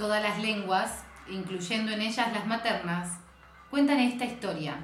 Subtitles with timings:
[0.00, 3.18] Todas las lenguas, incluyendo en ellas las maternas,
[3.68, 4.78] cuentan esta historia,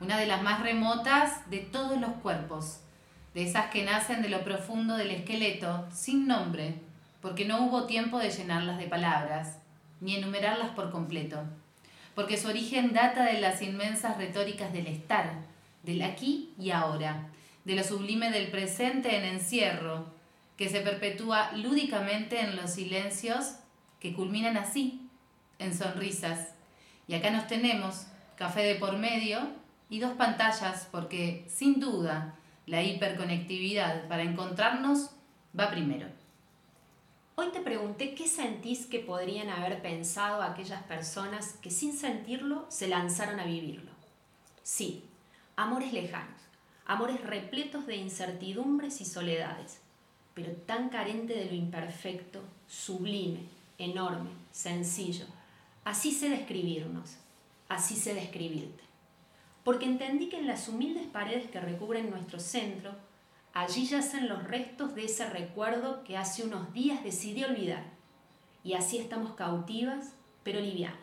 [0.00, 2.80] una de las más remotas de todos los cuerpos,
[3.34, 6.74] de esas que nacen de lo profundo del esqueleto, sin nombre,
[7.20, 9.58] porque no hubo tiempo de llenarlas de palabras,
[10.00, 11.44] ni enumerarlas por completo,
[12.16, 15.34] porque su origen data de las inmensas retóricas del estar,
[15.84, 17.28] del aquí y ahora,
[17.64, 20.12] de lo sublime del presente en encierro,
[20.56, 23.58] que se perpetúa lúdicamente en los silencios
[24.02, 25.08] que culminan así,
[25.60, 26.48] en sonrisas.
[27.06, 29.38] Y acá nos tenemos, café de por medio
[29.88, 32.34] y dos pantallas, porque sin duda
[32.66, 35.10] la hiperconectividad para encontrarnos
[35.58, 36.08] va primero.
[37.36, 42.88] Hoy te pregunté qué sentís que podrían haber pensado aquellas personas que sin sentirlo se
[42.88, 43.92] lanzaron a vivirlo.
[44.64, 45.04] Sí,
[45.54, 46.40] amores lejanos,
[46.86, 49.80] amores repletos de incertidumbres y soledades,
[50.34, 55.26] pero tan carente de lo imperfecto, sublime, enorme, sencillo.
[55.84, 57.16] Así sé describirnos,
[57.68, 58.82] así sé describirte.
[59.64, 62.94] Porque entendí que en las humildes paredes que recubren nuestro centro,
[63.52, 67.84] allí yacen los restos de ese recuerdo que hace unos días decidí olvidar.
[68.64, 70.98] Y así estamos cautivas, pero livianas.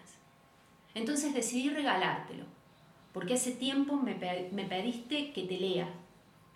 [0.95, 2.45] Entonces decidí regalártelo,
[3.13, 4.15] porque hace tiempo me,
[4.51, 5.89] me pediste que te lea.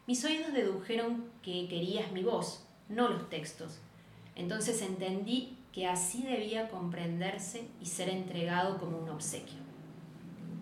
[0.08, 3.80] Mis oídos dedujeron que querías mi voz, no los textos.
[4.36, 9.58] Entonces entendí que así debía comprenderse y ser entregado como un obsequio.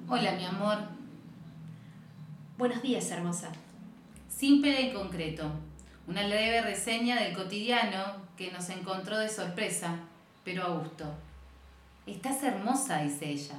[0.07, 0.77] Hola, mi amor.
[2.57, 3.51] Buenos días, hermosa.
[4.29, 5.51] Simple y concreto.
[6.07, 9.99] Una leve reseña del cotidiano que nos encontró de sorpresa,
[10.45, 11.03] pero a gusto.
[12.07, 13.55] Estás hermosa, dice ella,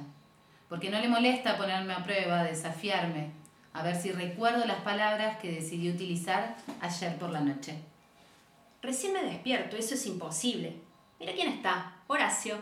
[0.69, 3.29] porque no le molesta ponerme a prueba, desafiarme,
[3.73, 7.77] a ver si recuerdo las palabras que decidí utilizar ayer por la noche.
[8.81, 10.81] Recién me despierto, eso es imposible.
[11.23, 12.57] Mira quién está, Horacio.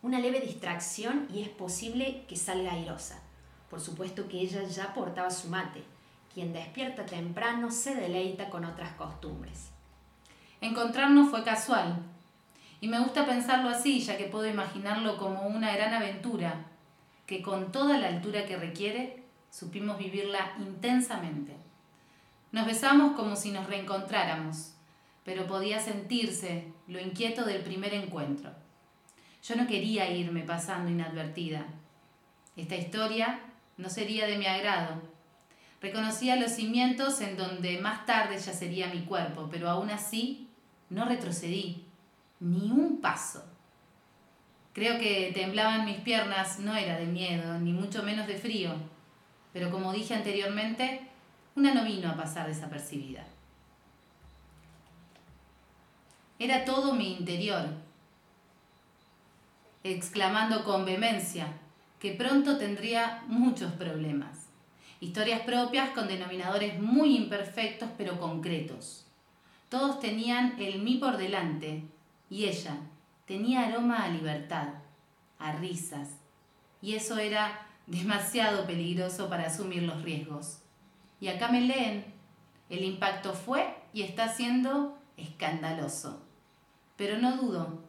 [0.00, 3.20] Una leve distracción y es posible que salga airosa.
[3.68, 5.84] Por supuesto que ella ya portaba su mate.
[6.32, 9.68] Quien despierta temprano se deleita con otras costumbres.
[10.62, 11.98] Encontrarnos fue casual.
[12.80, 16.64] Y me gusta pensarlo así, ya que puedo imaginarlo como una gran aventura,
[17.26, 21.54] que con toda la altura que requiere, supimos vivirla intensamente.
[22.50, 24.73] Nos besamos como si nos reencontráramos
[25.24, 28.50] pero podía sentirse lo inquieto del primer encuentro.
[29.42, 31.66] Yo no quería irme pasando inadvertida.
[32.56, 33.40] Esta historia
[33.76, 35.02] no sería de mi agrado.
[35.80, 40.48] Reconocía los cimientos en donde más tarde ya sería mi cuerpo, pero aún así
[40.88, 41.84] no retrocedí,
[42.40, 43.44] ni un paso.
[44.72, 48.72] Creo que temblaban mis piernas, no era de miedo, ni mucho menos de frío,
[49.52, 51.00] pero como dije anteriormente,
[51.54, 53.24] una no vino a pasar desapercibida.
[56.36, 57.68] Era todo mi interior,
[59.84, 61.46] exclamando con vehemencia
[62.00, 64.48] que pronto tendría muchos problemas.
[64.98, 69.06] Historias propias con denominadores muy imperfectos pero concretos.
[69.68, 71.84] Todos tenían el mí por delante
[72.28, 72.78] y ella
[73.26, 74.70] tenía aroma a libertad,
[75.38, 76.08] a risas.
[76.82, 80.58] Y eso era demasiado peligroso para asumir los riesgos.
[81.20, 82.04] Y acá me leen,
[82.70, 86.23] el impacto fue y está siendo escandaloso
[86.96, 87.80] pero no dudo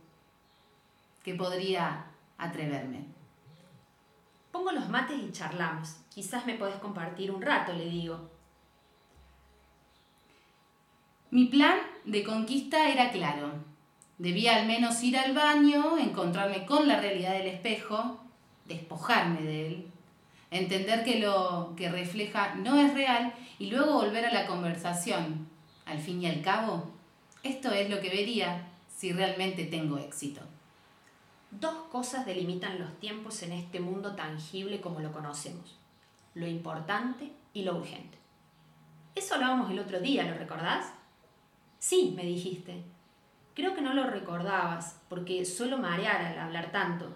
[1.24, 2.06] que podría
[2.38, 3.06] atreverme.
[4.52, 5.98] Pongo los mates y charlamos.
[6.14, 8.30] Quizás me podés compartir un rato, le digo.
[11.32, 13.52] Mi plan de conquista era claro.
[14.18, 18.22] Debía al menos ir al baño, encontrarme con la realidad del espejo,
[18.64, 19.88] despojarme de él,
[20.52, 25.50] entender que lo que refleja no es real y luego volver a la conversación.
[25.86, 26.92] Al fin y al cabo,
[27.44, 30.42] esto es lo que vería si realmente tengo éxito.
[31.52, 35.78] Dos cosas delimitan los tiempos en este mundo tangible como lo conocemos,
[36.34, 38.18] lo importante y lo urgente.
[39.16, 40.88] Eso hablábamos el otro día, ¿lo recordás?
[41.80, 42.84] Sí, me dijiste.
[43.53, 47.14] Creo que no lo recordabas porque suelo marear al hablar tanto.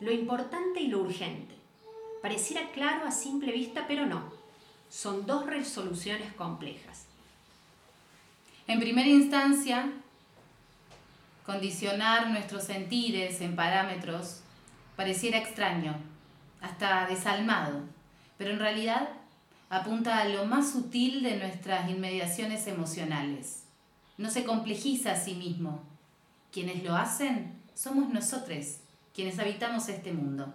[0.00, 1.54] Lo importante y lo urgente.
[2.20, 4.30] Pareciera claro a simple vista, pero no.
[4.90, 7.06] Son dos resoluciones complejas.
[8.66, 9.90] En primera instancia,
[11.44, 14.40] condicionar nuestros sentires en parámetros
[14.96, 15.96] pareciera extraño,
[16.60, 17.82] hasta desalmado,
[18.38, 19.08] pero en realidad
[19.68, 23.64] apunta a lo más sutil de nuestras inmediaciones emocionales.
[24.16, 25.82] No se complejiza a sí mismo.
[26.52, 28.78] Quienes lo hacen somos nosotros,
[29.12, 30.54] quienes habitamos este mundo.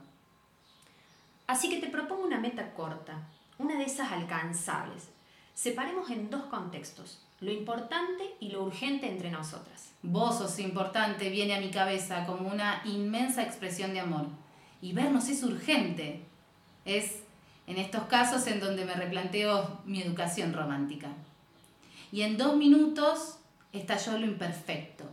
[1.45, 3.27] Así que te propongo una meta corta,
[3.57, 5.09] una de esas alcanzables.
[5.53, 9.91] Separemos en dos contextos, lo importante y lo urgente entre nosotras.
[10.01, 14.27] Vos sos importante, viene a mi cabeza como una inmensa expresión de amor.
[14.81, 16.21] Y vernos es urgente.
[16.85, 17.23] Es
[17.67, 21.09] en estos casos en donde me replanteo mi educación romántica.
[22.11, 23.37] Y en dos minutos
[23.71, 25.03] estalló lo imperfecto,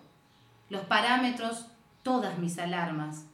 [0.70, 1.66] los parámetros,
[2.02, 3.24] todas mis alarmas.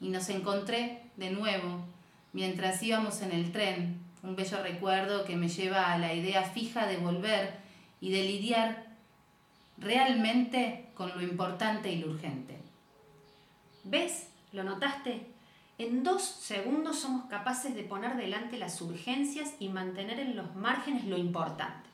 [0.00, 1.84] Y nos encontré de nuevo
[2.32, 6.86] mientras íbamos en el tren, un bello recuerdo que me lleva a la idea fija
[6.86, 7.61] de volver
[8.02, 8.84] y de lidiar
[9.78, 12.58] realmente con lo importante y lo urgente.
[13.84, 14.28] ¿Ves?
[14.52, 15.28] ¿Lo notaste?
[15.78, 21.04] En dos segundos somos capaces de poner delante las urgencias y mantener en los márgenes
[21.06, 21.88] lo importante,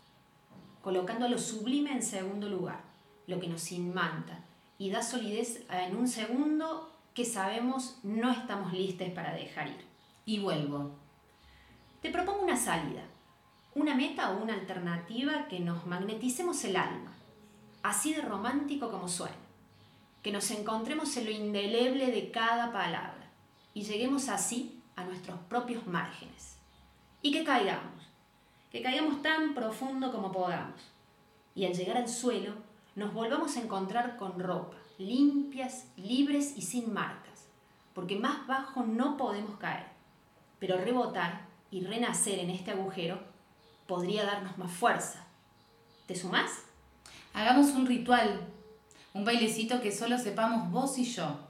[0.83, 2.81] colocando lo sublime en segundo lugar,
[3.27, 4.41] lo que nos inmanta
[4.79, 9.85] y da solidez en un segundo que sabemos no estamos listos para dejar ir.
[10.25, 10.93] Y vuelvo.
[12.01, 13.03] Te propongo una salida,
[13.79, 17.13] una meta o una alternativa que nos magneticemos el alma,
[17.85, 19.37] así de romántico como suena,
[20.23, 23.31] que nos encontremos en lo indeleble de cada palabra
[23.75, 26.57] y lleguemos así a nuestros propios márgenes.
[27.23, 28.11] Y que caigamos,
[28.73, 30.81] que caigamos tan profundo como podamos.
[31.55, 32.55] Y al llegar al suelo,
[32.97, 37.47] nos volvamos a encontrar con ropa, limpias, libres y sin marcas,
[37.95, 39.87] porque más bajo no podemos caer.
[40.59, 43.38] Pero rebotar y renacer en este agujero
[43.89, 45.25] podría darnos más fuerza.
[46.07, 46.51] ¿Te sumás?
[47.35, 48.41] Hagamos un ritual,
[49.15, 51.49] un bailecito que solo sepamos vos y yo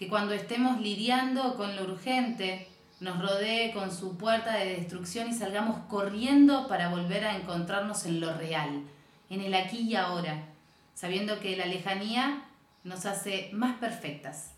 [0.00, 2.66] que cuando estemos lidiando con lo urgente,
[3.00, 8.18] nos rodee con su puerta de destrucción y salgamos corriendo para volver a encontrarnos en
[8.18, 8.82] lo real,
[9.28, 10.46] en el aquí y ahora,
[10.94, 12.44] sabiendo que la lejanía
[12.82, 14.52] nos hace más perfectas.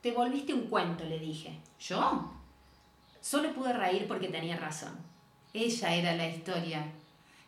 [0.00, 1.58] Te volviste un cuento, le dije.
[1.78, 2.32] ¿Yo?
[3.20, 5.13] Solo pude reír porque tenía razón.
[5.54, 6.84] Ella era la historia.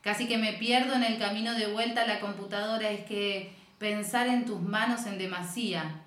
[0.01, 4.29] Casi que me pierdo en el camino de vuelta a la computadora, es que pensar
[4.29, 6.03] en tus manos en demasía,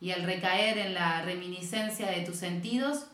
[0.00, 3.06] y al recaer en la reminiscencia de tus sentidos,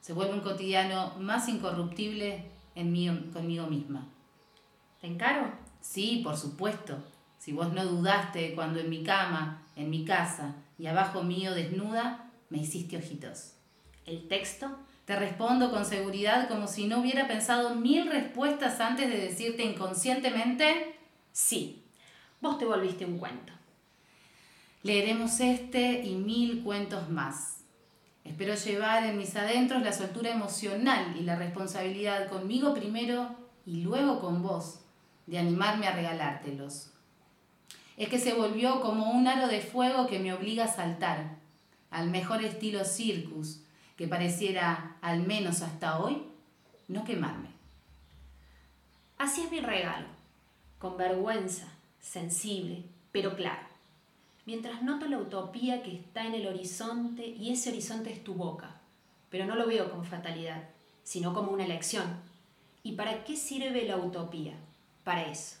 [0.00, 2.44] se vuelve un cotidiano más incorruptible
[2.76, 4.06] en mí, conmigo misma.
[5.00, 5.50] ¿Te encaro?
[5.80, 7.02] Sí, por supuesto.
[7.38, 12.30] Si vos no dudaste cuando en mi cama, en mi casa y abajo mío desnuda,
[12.50, 13.54] me hiciste ojitos.
[14.06, 14.78] ¿El texto?
[15.04, 20.98] Te respondo con seguridad como si no hubiera pensado mil respuestas antes de decirte inconscientemente,
[21.30, 21.84] sí,
[22.40, 23.52] vos te volviste un cuento.
[24.82, 27.58] Leeremos este y mil cuentos más.
[28.24, 33.36] Espero llevar en mis adentros la soltura emocional y la responsabilidad conmigo primero
[33.66, 34.80] y luego con vos,
[35.26, 36.90] de animarme a regalártelos.
[37.98, 41.36] Es que se volvió como un aro de fuego que me obliga a saltar,
[41.90, 43.63] al mejor estilo circus,
[43.96, 46.22] que pareciera, al menos hasta hoy,
[46.88, 47.48] no quemarme.
[49.18, 50.06] Así es mi regalo,
[50.78, 51.68] con vergüenza,
[52.00, 53.74] sensible, pero claro
[54.46, 58.70] mientras noto la utopía que está en el horizonte y ese horizonte es tu boca,
[59.30, 60.62] pero no lo veo como fatalidad,
[61.02, 62.04] sino como una elección.
[62.82, 64.54] ¿Y para qué sirve la utopía?
[65.04, 65.56] Para eso,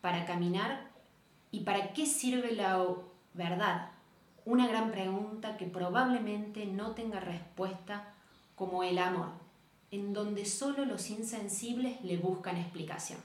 [0.00, 0.88] para caminar.
[1.50, 2.84] ¿Y para qué sirve la
[3.34, 3.90] verdad?
[4.46, 8.12] Una gran pregunta que probablemente no tenga respuesta
[8.54, 9.30] como el amor,
[9.90, 13.18] en donde solo los insensibles le buscan explicación.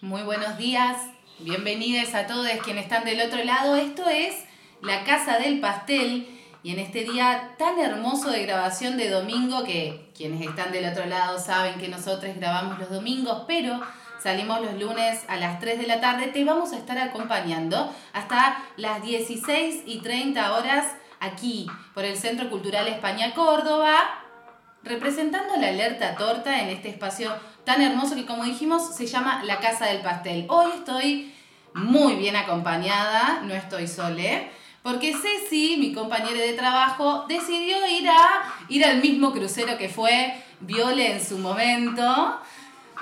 [0.00, 0.96] Muy buenos días,
[1.40, 3.76] bienvenidos a todos quienes están del otro lado.
[3.76, 4.34] Esto es
[4.82, 6.26] La Casa del Pastel
[6.64, 11.06] y en este día tan hermoso de grabación de domingo que quienes están del otro
[11.06, 13.80] lado saben que nosotros grabamos los domingos, pero
[14.20, 18.64] salimos los lunes a las 3 de la tarde, te vamos a estar acompañando hasta
[18.76, 20.86] las 16 y 30 horas
[21.20, 24.24] aquí por el Centro Cultural España Córdoba,
[24.82, 27.32] representando la alerta torta en este espacio
[27.68, 30.46] tan hermoso que como dijimos se llama La Casa del Pastel.
[30.48, 31.34] Hoy estoy
[31.74, 34.48] muy bien acompañada, no estoy sole,
[34.82, 40.32] porque Ceci, mi compañera de trabajo, decidió ir, a, ir al mismo crucero que fue
[40.60, 42.40] Viole en su momento.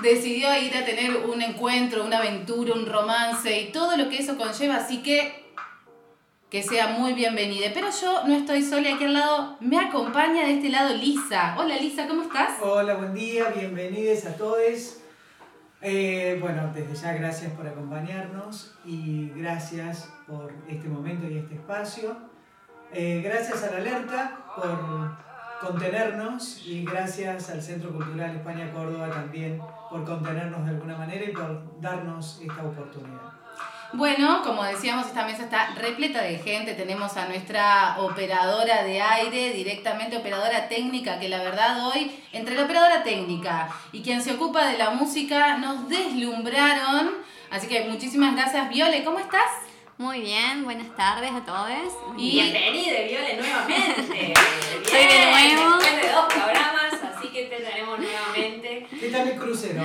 [0.02, 4.36] Decidió ir a tener un encuentro, una aventura, un romance y todo lo que eso
[4.36, 5.45] conlleva, así que
[6.50, 7.68] que sea muy bienvenida.
[7.74, 11.56] Pero yo no estoy sola, aquí al lado me acompaña de este lado Lisa.
[11.58, 12.54] Hola Lisa, ¿cómo estás?
[12.60, 14.98] Hola, buen día, bienvenidos a todos.
[15.82, 22.16] Eh, bueno, desde ya gracias por acompañarnos y gracias por este momento y este espacio.
[22.92, 25.26] Eh, gracias a la alerta por
[25.60, 29.60] contenernos y gracias al Centro Cultural España Córdoba también
[29.90, 33.45] por contenernos de alguna manera y por darnos esta oportunidad.
[33.92, 36.74] Bueno, como decíamos, esta mesa está repleta de gente.
[36.74, 42.64] Tenemos a nuestra operadora de aire, directamente operadora técnica, que la verdad hoy, entre la
[42.64, 47.14] operadora técnica y quien se ocupa de la música, nos deslumbraron.
[47.50, 49.04] Así que muchísimas gracias, Viole.
[49.04, 49.50] ¿Cómo estás?
[49.98, 51.92] Muy bien, buenas tardes a todos.
[52.18, 54.34] Y bienvenida, Viole, nuevamente.
[54.84, 55.78] Soy de nuevo.
[55.78, 58.86] Después de dos programas, así que te tenemos nuevamente.
[59.00, 59.84] ¿Qué tal el crucero?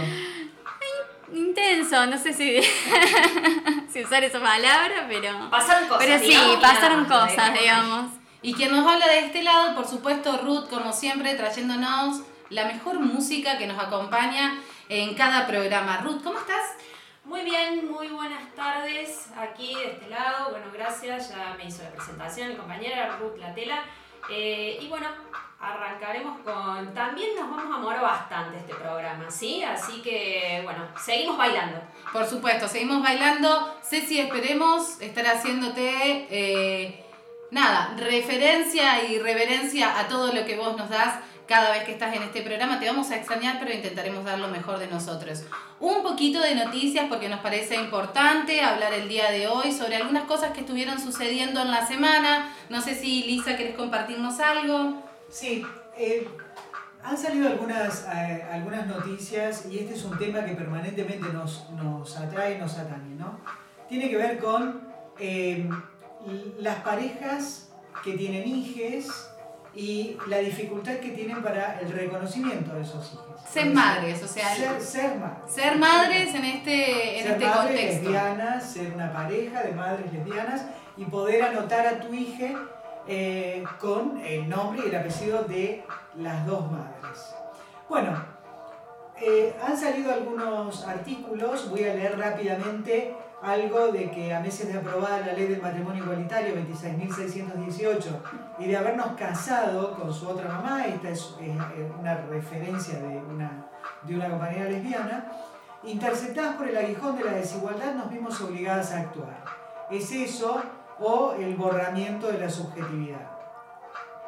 [1.34, 2.62] Intenso, no sé si,
[3.92, 5.50] si usar esa palabra, pero.
[5.50, 6.06] Pasaron cosas.
[6.06, 8.12] Pero sí, digamos, pasaron cosas, digamos.
[8.42, 13.00] Y quien nos habla de este lado, por supuesto, Ruth, como siempre, trayéndonos la mejor
[13.00, 14.60] música que nos acompaña
[14.90, 15.98] en cada programa.
[15.98, 16.76] Ruth, ¿cómo estás?
[17.24, 20.50] Muy bien, muy buenas tardes aquí de este lado.
[20.50, 23.84] Bueno, gracias, ya me hizo la presentación mi compañera Ruth Latela.
[24.30, 25.08] Eh, y bueno,
[25.62, 26.94] arrancaremos con...
[26.94, 29.64] También nos vamos a morar bastante este programa, ¿sí?
[29.64, 31.80] Así que, bueno, seguimos bailando.
[32.12, 33.76] Por supuesto, seguimos bailando.
[33.84, 37.06] Ceci, esperemos estar haciéndote, eh,
[37.52, 42.16] nada, referencia y reverencia a todo lo que vos nos das cada vez que estás
[42.16, 42.80] en este programa.
[42.80, 45.44] Te vamos a extrañar, pero intentaremos dar lo mejor de nosotros.
[45.80, 50.24] Un poquito de noticias porque nos parece importante hablar el día de hoy sobre algunas
[50.24, 52.56] cosas que estuvieron sucediendo en la semana.
[52.70, 55.11] No sé si Lisa querés compartirnos algo.
[55.32, 55.66] Sí,
[55.98, 56.28] eh,
[57.04, 62.18] han salido algunas, eh, algunas noticias y este es un tema que permanentemente nos, nos
[62.18, 63.40] atrae, nos atañe, ¿no?
[63.90, 64.82] Tiene que ver con
[65.20, 65.68] eh,
[66.60, 67.70] las parejas
[68.04, 69.30] que tienen hijes
[69.74, 73.40] y la dificultad que tienen para el reconocimiento de esos hijos.
[73.50, 75.54] Ser madres, o sea, Ser, ser madres.
[75.54, 78.02] ser madres en este, en ser este madres contexto.
[78.04, 80.66] lesbianas, ser una pareja de madres lesbianas
[80.98, 82.50] y poder anotar a tu hija
[83.14, 85.84] eh, con el nombre y el apellido de
[86.16, 87.36] las dos madres.
[87.90, 88.18] Bueno,
[89.18, 94.80] eh, han salido algunos artículos, voy a leer rápidamente algo de que a meses de
[94.80, 98.00] aprobada la ley del matrimonio igualitario 26.618
[98.60, 101.36] y de habernos casado con su otra mamá, esta es
[102.00, 103.68] una referencia de una,
[104.04, 105.30] de una compañera lesbiana,
[105.84, 109.44] interceptadas por el aguijón de la desigualdad nos vimos obligadas a actuar.
[109.90, 110.62] ¿Es eso
[111.02, 113.32] o el borramiento de la subjetividad?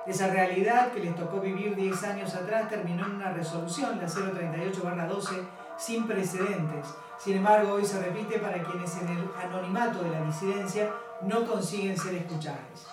[0.05, 5.47] Esa realidad que les tocó vivir 10 años atrás terminó en una resolución, la 038-12,
[5.77, 6.87] sin precedentes.
[7.17, 11.97] Sin embargo, hoy se repite para quienes en el anonimato de la disidencia no consiguen
[11.97, 12.87] ser escuchados.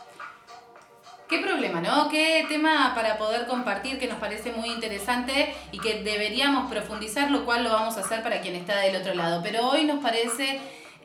[1.29, 2.09] Qué problema, ¿no?
[2.09, 7.45] Qué tema para poder compartir que nos parece muy interesante y que deberíamos profundizar, lo
[7.45, 9.41] cual lo vamos a hacer para quien está del otro lado.
[9.43, 10.61] Pero hoy nos parece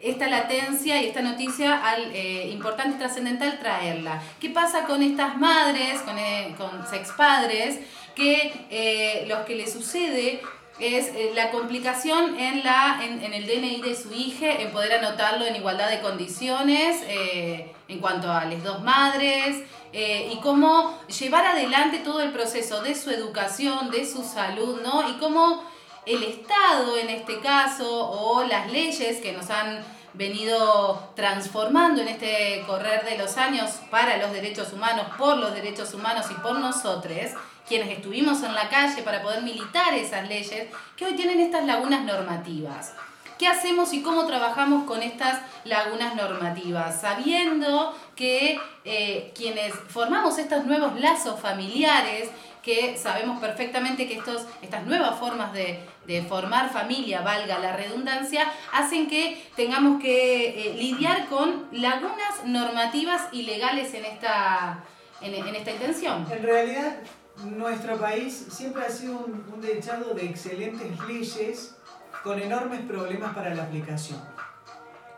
[0.05, 4.21] esta latencia y esta noticia al, eh, importante trascendental traerla.
[4.39, 7.79] ¿Qué pasa con estas madres, con, eh, con sexpadres,
[8.15, 10.41] que eh, los que les sucede
[10.79, 15.45] es eh, la complicación en, la, en, el DNI de su hija, en poder anotarlo
[15.45, 19.63] en igualdad de condiciones eh, en cuanto a las dos madres
[19.97, 25.09] y cómo llevar adelante todo el proceso de su educación, de su salud, ¿no?
[25.09, 25.63] Y cómo
[26.05, 29.85] el Estado en este caso o las leyes que nos han
[30.17, 35.93] venido transformando en este correr de los años para los derechos humanos, por los derechos
[35.93, 37.31] humanos y por nosotros,
[37.67, 42.03] quienes estuvimos en la calle para poder militar esas leyes, que hoy tienen estas lagunas
[42.03, 42.93] normativas.
[43.38, 47.01] ¿Qué hacemos y cómo trabajamos con estas lagunas normativas?
[47.01, 52.29] Sabiendo que eh, quienes formamos estos nuevos lazos familiares,
[52.65, 58.51] que sabemos perfectamente que estos, estas nuevas formas de, de formar familia, valga la redundancia,
[58.74, 64.84] hacen que tengamos que eh, lidiar con lagunas normativas y legales en esta,
[65.22, 66.25] en, en esta intención.
[66.31, 66.98] En realidad,
[67.43, 71.75] nuestro país siempre ha sido un, un dechado de excelentes leyes
[72.24, 74.19] con enormes problemas para la aplicación.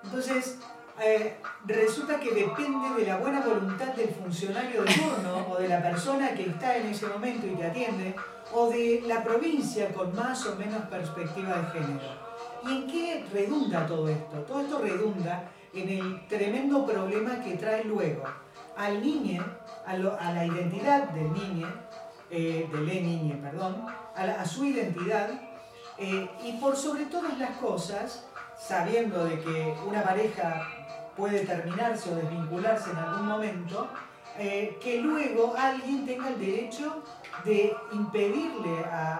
[0.03, 0.59] Entonces,
[1.03, 5.81] eh, resulta que depende de la buena voluntad del funcionario de turno o de la
[5.81, 8.15] persona que está en ese momento y te atiende
[8.53, 12.27] o de la provincia con más o menos perspectiva de género.
[12.65, 14.37] ¿Y en qué redunda todo esto?
[14.47, 18.23] Todo esto redunda en el tremendo problema que trae luego
[18.77, 19.45] al niño,
[19.85, 21.67] a, lo- a la identidad del niño,
[22.31, 23.85] eh, de le niñe, perdón,
[24.15, 25.29] a su identidad
[25.97, 28.25] eh, y por sobre todas las cosas,
[28.57, 30.67] sabiendo de que una pareja
[31.17, 33.87] puede terminarse o desvincularse en algún momento,
[34.37, 37.01] eh, que luego alguien tenga el derecho
[37.43, 39.15] de impedirle a,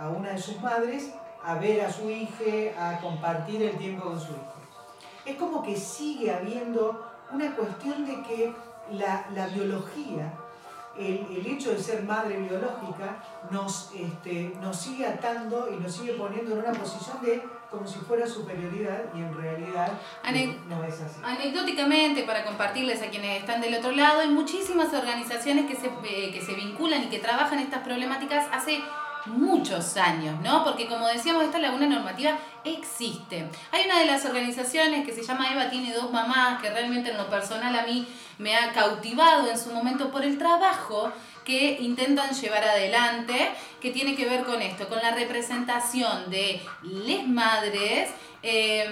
[0.00, 4.04] a- a una de sus madres a ver a su hija, a compartir el tiempo
[4.04, 4.52] con su hijo.
[5.24, 8.52] Es como que sigue habiendo una cuestión de que
[8.92, 10.32] la, la biología
[10.98, 16.14] el, el hecho de ser madre biológica nos, este, nos sigue atando y nos sigue
[16.14, 17.42] poniendo en una posición de
[17.76, 19.88] como si fuera superioridad y en realidad
[20.24, 21.20] Ane- no, no es así.
[21.24, 26.32] Anecdóticamente, para compartirles a quienes están del otro lado, hay muchísimas organizaciones que se, eh,
[26.32, 28.80] que se vinculan y que trabajan estas problemáticas hace
[29.26, 30.62] muchos años, ¿no?
[30.64, 33.48] Porque como decíamos, esta laguna normativa existe.
[33.72, 37.16] Hay una de las organizaciones que se llama Eva tiene dos mamás, que realmente en
[37.16, 38.06] lo personal a mí
[38.38, 41.10] me ha cautivado en su momento por el trabajo
[41.46, 47.26] que intentan llevar adelante, que tiene que ver con esto, con la representación de les
[47.26, 48.10] madres,
[48.42, 48.84] eh,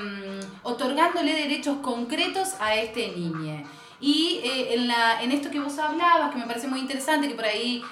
[0.62, 3.64] otorgándole derechos concretos a este niño.
[4.00, 7.34] Y eh, en, la, en esto que vos hablabas, que me parece muy interesante, que
[7.34, 7.82] por ahí,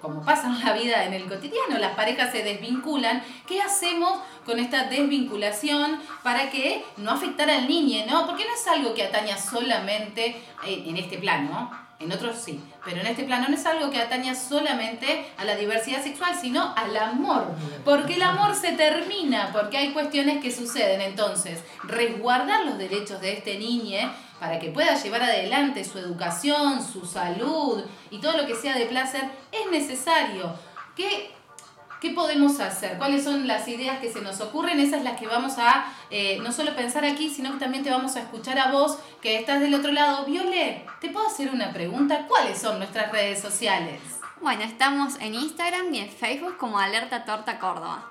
[0.00, 4.58] como pasa en la vida en el cotidiano, las parejas se desvinculan, ¿qué hacemos con
[4.58, 8.26] esta desvinculación para que no afectara al niño, ¿no?
[8.26, 11.87] Porque no es algo que ataña solamente en este plano, ¿no?
[12.00, 15.56] En otros sí, pero en este plano no es algo que ataña solamente a la
[15.56, 17.46] diversidad sexual, sino al amor.
[17.84, 21.00] Porque el amor se termina, porque hay cuestiones que suceden.
[21.00, 27.04] Entonces, resguardar los derechos de este niño para que pueda llevar adelante su educación, su
[27.04, 30.54] salud y todo lo que sea de placer es necesario.
[30.94, 31.32] ¿Qué,
[32.00, 32.98] qué podemos hacer?
[32.98, 34.80] ¿Cuáles son las ideas que se nos ocurren?
[34.80, 38.16] Esas las que vamos a eh, no solo pensar aquí, sino que también te vamos
[38.16, 40.24] a escuchar a vos que estás del otro lado.
[40.24, 42.26] Viole, ¿te puedo hacer una pregunta?
[42.28, 44.00] ¿Cuáles son nuestras redes sociales?
[44.40, 48.08] Bueno, estamos en Instagram y en Facebook como Alerta Torta Córdoba.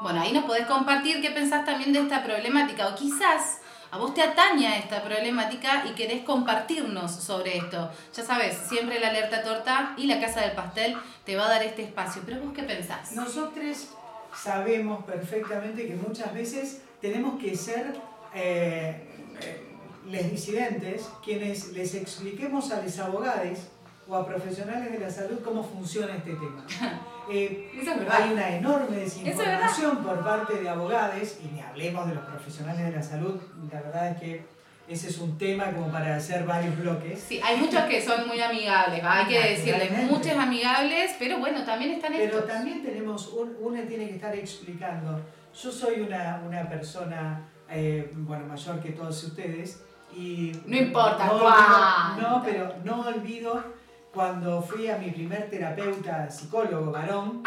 [0.00, 3.59] Bueno, ahí nos podés compartir qué pensás también de esta problemática o quizás
[3.90, 7.90] a vos te ataña esta problemática y querés compartirnos sobre esto.
[8.14, 11.62] Ya sabes, siempre la alerta torta y la casa del pastel te va a dar
[11.62, 12.22] este espacio.
[12.24, 13.12] Pero vos qué pensás?
[13.12, 13.88] Nosotros
[14.34, 17.96] sabemos perfectamente que muchas veces tenemos que ser
[18.34, 19.08] eh,
[19.40, 19.66] eh,
[20.06, 23.58] les disidentes quienes les expliquemos a los abogados
[24.10, 26.64] o a profesionales de la salud cómo funciona este tema.
[27.32, 28.22] Eh, Eso es verdad.
[28.22, 32.84] hay una enorme es desinformación por parte de abogados y ni hablemos de los profesionales
[32.86, 33.40] de la salud.
[33.72, 34.44] La verdad es que
[34.88, 37.20] ese es un tema como para hacer varios bloques.
[37.20, 39.18] Sí, hay muchos que son muy amigables, ¿va?
[39.18, 42.48] hay que decirles, muchos amigables, pero bueno, también están Pero estos.
[42.48, 45.20] también tenemos, un, una tiene que estar explicando.
[45.62, 49.84] Yo soy una, una persona, eh, bueno, mayor que todos ustedes
[50.16, 50.50] y...
[50.66, 52.28] No importa no, cuánto.
[52.28, 53.78] No, pero no olvido
[54.12, 57.42] cuando fui a mi primer terapeuta psicólogo varón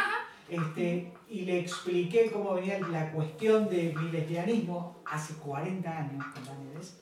[0.49, 6.93] este, y le expliqué cómo venía la cuestión de mi lesbianismo hace 40 años, compañeros.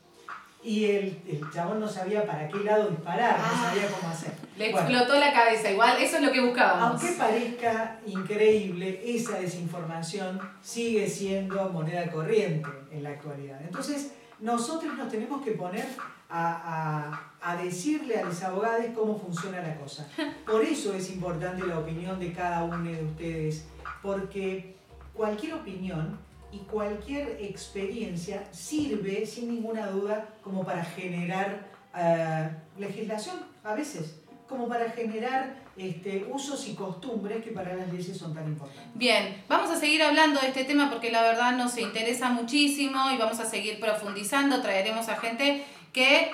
[0.64, 3.68] Y el, el chabón no sabía para qué lado disparar, no Ah.
[3.70, 4.32] sabía cómo hacer.
[4.58, 4.88] Le Bueno.
[4.90, 7.02] explotó la cabeza, igual, eso es lo que buscábamos.
[7.02, 13.60] Aunque parezca increíble, esa desinformación sigue siendo moneda corriente en la actualidad.
[13.64, 15.88] Entonces, nosotros nos tenemos que poner
[16.30, 20.08] a, a- a decirle a los abogados cómo funciona la cosa.
[20.46, 23.66] Por eso es importante la opinión de cada uno de ustedes,
[24.04, 24.76] porque
[25.14, 26.20] cualquier opinión
[26.52, 34.68] y cualquier experiencia sirve, sin ninguna duda, como para generar eh, legislación, a veces, como
[34.68, 38.84] para generar este, usos y costumbres que para las leyes son tan importantes.
[38.94, 43.18] Bien, vamos a seguir hablando de este tema porque la verdad nos interesa muchísimo y
[43.18, 44.62] vamos a seguir profundizando.
[44.62, 46.32] Traeremos a gente que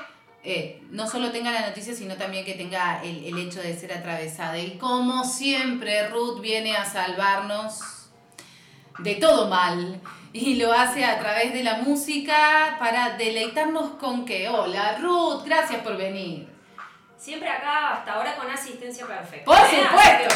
[0.50, 3.92] eh, no solo tenga la noticia, sino también que tenga el, el hecho de ser
[3.92, 4.58] atravesada.
[4.58, 7.82] Y como siempre, Ruth viene a salvarnos
[9.00, 10.00] de todo mal.
[10.32, 15.82] Y lo hace a través de la música para deleitarnos con que, hola Ruth, gracias
[15.82, 16.48] por venir.
[17.18, 19.44] Siempre acá, hasta ahora con asistencia perfecta.
[19.44, 19.84] Por ¿eh?
[19.84, 20.36] supuesto.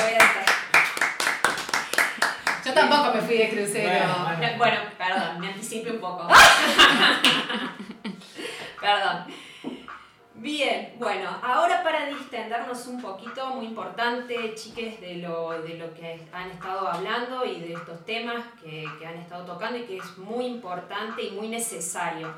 [2.65, 3.89] Yo tampoco me fui de crucero.
[3.89, 4.57] Bueno, bueno.
[4.57, 6.27] Bueno, perdón, me anticipé un poco.
[8.81, 9.25] perdón.
[10.41, 16.19] Bien, bueno, ahora para distendernos un poquito, muy importante, chiques, de lo, de lo que
[16.33, 20.17] han estado hablando y de estos temas que, que han estado tocando y que es
[20.17, 22.33] muy importante y muy necesario.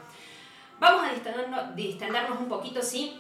[0.82, 3.18] Vamos a distendernos, distendernos un poquito, ¿sí?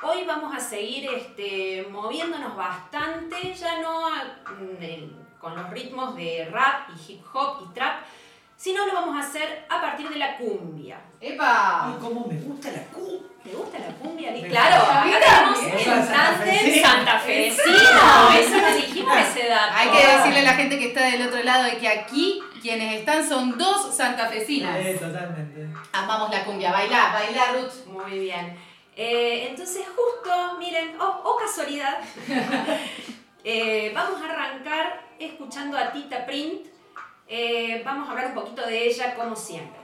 [0.00, 6.90] Hoy vamos a seguir este, moviéndonos bastante, ya no mm, con los ritmos de rap
[6.90, 8.04] y hip hop y trap,
[8.56, 11.00] sino lo vamos a hacer a partir de la cumbia.
[11.20, 11.88] ¡Epa!
[11.88, 13.26] Ay, cómo me gusta la Q.
[13.44, 14.32] ¿Te gusta la cumbia?
[14.32, 18.30] Me Claro, acá el sos tándem santafesino.
[18.34, 19.72] Eso no dijimos ese dato.
[19.74, 22.98] Hay que decirle a la gente que está del otro lado de que aquí quienes
[22.98, 24.76] están son dos santafesinas.
[24.78, 25.68] Eh, totalmente.
[25.92, 27.86] Amamos la cumbia, baila, baila Ruth.
[27.86, 28.56] Muy bien.
[28.96, 31.98] Eh, entonces, justo, miren, oh, oh casualidad,
[33.44, 36.75] eh, vamos a arrancar escuchando a Tita Print.
[37.28, 39.80] Eh, vamos a hablar un poquito de ella, como siempre.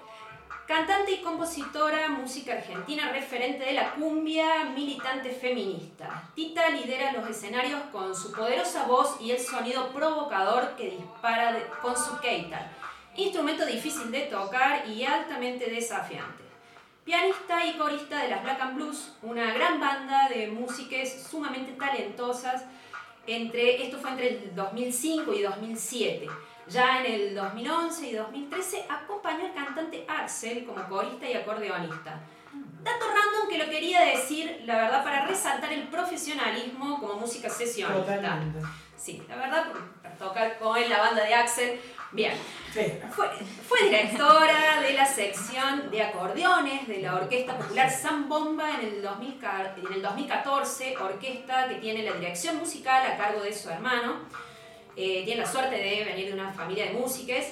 [0.67, 6.23] Cantante y compositora, música argentina, referente de la cumbia, militante feminista.
[6.37, 11.97] Tita lidera los escenarios con su poderosa voz y el sonido provocador que dispara con
[11.97, 12.71] su keitar,
[13.17, 16.45] instrumento difícil de tocar y altamente desafiante.
[17.05, 22.65] Pianista y corista de las Black and Blues, una gran banda de músicas sumamente talentosas.
[23.27, 26.29] Entre, esto fue entre el 2005 y 2007
[26.69, 32.21] ya en el 2011 y 2013 acompañó al cantante Axel como corista y acordeonista.
[32.83, 38.41] Dato random que lo quería decir, la verdad, para resaltar el profesionalismo como música sesionista.
[38.97, 39.67] Sí, la verdad,
[40.03, 41.81] para tocar con la banda de Axel.
[42.13, 42.35] Bien.
[43.11, 43.31] Fue,
[43.67, 49.05] fue, directora de la sección de acordeones de la Orquesta Popular San Bomba en el,
[49.05, 54.21] en el 2014, orquesta que tiene la dirección musical a cargo de su hermano.
[54.97, 57.45] Eh, tiene la suerte de venir de una familia de músicos.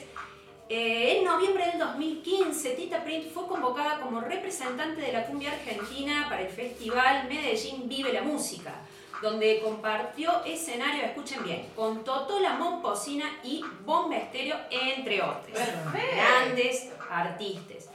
[0.68, 6.26] Eh, en noviembre del 2015, Tita Print fue convocada como representante de la cumbia argentina
[6.28, 8.74] para el festival Medellín Vive la Música,
[9.20, 15.58] donde compartió escenario, escuchen bien, con Totó la Momposina y Bomba Estéreo, entre otros.
[15.92, 17.88] Grandes artistas.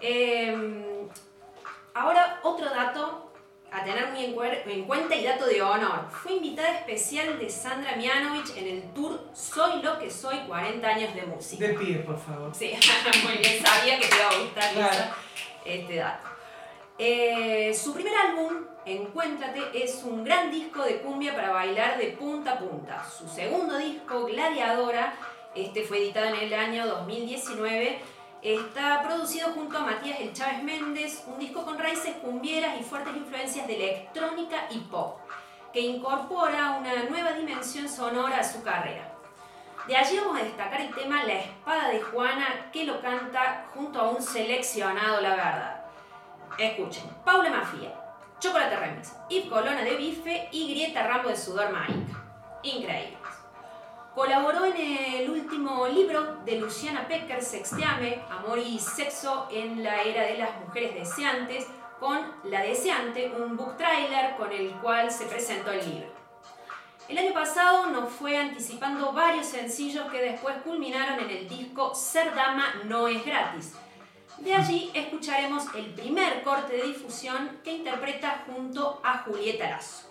[0.00, 1.06] Em,
[1.92, 3.29] ahora, otro dato
[3.72, 6.06] a tener muy en, cuenta y dato de honor.
[6.10, 11.14] Fue invitada especial de Sandra Mianovich en el tour Soy lo que soy, 40 años
[11.14, 11.66] de música.
[11.66, 12.54] De pie, por favor.
[12.54, 12.72] Sí,
[13.24, 15.14] muy bien, sabía que te iba a gustar
[15.64, 16.28] este dato.
[16.98, 22.52] Eh, su primer álbum, Encuéntrate, es un gran disco de cumbia para bailar de punta
[22.52, 23.04] a punta.
[23.04, 25.14] Su segundo disco, Gladiadora,
[25.54, 27.98] este fue editado en el año 2019
[28.42, 33.14] Está producido junto a Matías El Chávez Méndez, un disco con raíces cumbieras y fuertes
[33.14, 35.18] influencias de electrónica y pop,
[35.74, 39.12] que incorpora una nueva dimensión sonora a su carrera.
[39.86, 44.00] De allí vamos a destacar el tema La Espada de Juana, que lo canta junto
[44.00, 45.84] a un seleccionado, la verdad.
[46.58, 47.92] Escuchen, Paula Mafia,
[48.38, 52.24] Chocolate Remix, Yves Colona de Bife y Grieta Rambo de Sudor Mágica.
[52.62, 53.19] Increíble.
[54.20, 60.24] Colaboró en el último libro de Luciana Pecker, Sextiame, Amor y Sexo en la Era
[60.24, 61.66] de las Mujeres Deseantes,
[61.98, 66.12] con La Deseante, un book trailer con el cual se presentó el libro.
[67.08, 72.34] El año pasado nos fue anticipando varios sencillos que después culminaron en el disco Ser
[72.34, 73.72] Dama no es gratis.
[74.36, 80.10] De allí escucharemos el primer corte de difusión que interpreta junto a Julieta Lazo.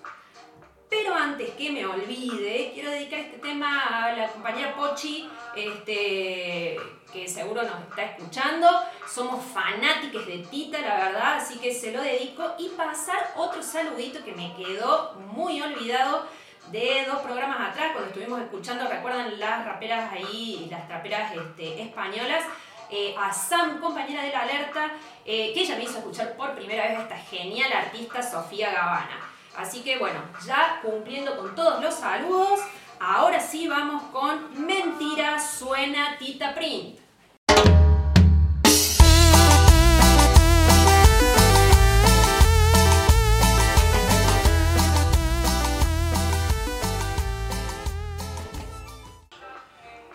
[0.89, 6.80] Pero antes que me olvide, quiero dedicar este tema a la compañera Pochi, este,
[7.13, 8.67] que seguro nos está escuchando.
[9.08, 12.56] Somos fanáticos de Tita, la verdad, así que se lo dedico.
[12.58, 16.25] Y pasar otro saludito que me quedó muy olvidado
[16.71, 22.43] de dos programas atrás, cuando estuvimos escuchando, recuerdan las raperas ahí, las raperas este, españolas.
[22.91, 24.89] Eh, a Sam, compañera de la alerta,
[25.23, 29.29] eh, que ella me hizo escuchar por primera vez a esta genial artista Sofía Gavana.
[29.55, 32.59] Así que bueno, ya cumpliendo con todos los saludos,
[32.99, 36.99] ahora sí vamos con Mentira suena Tita Print.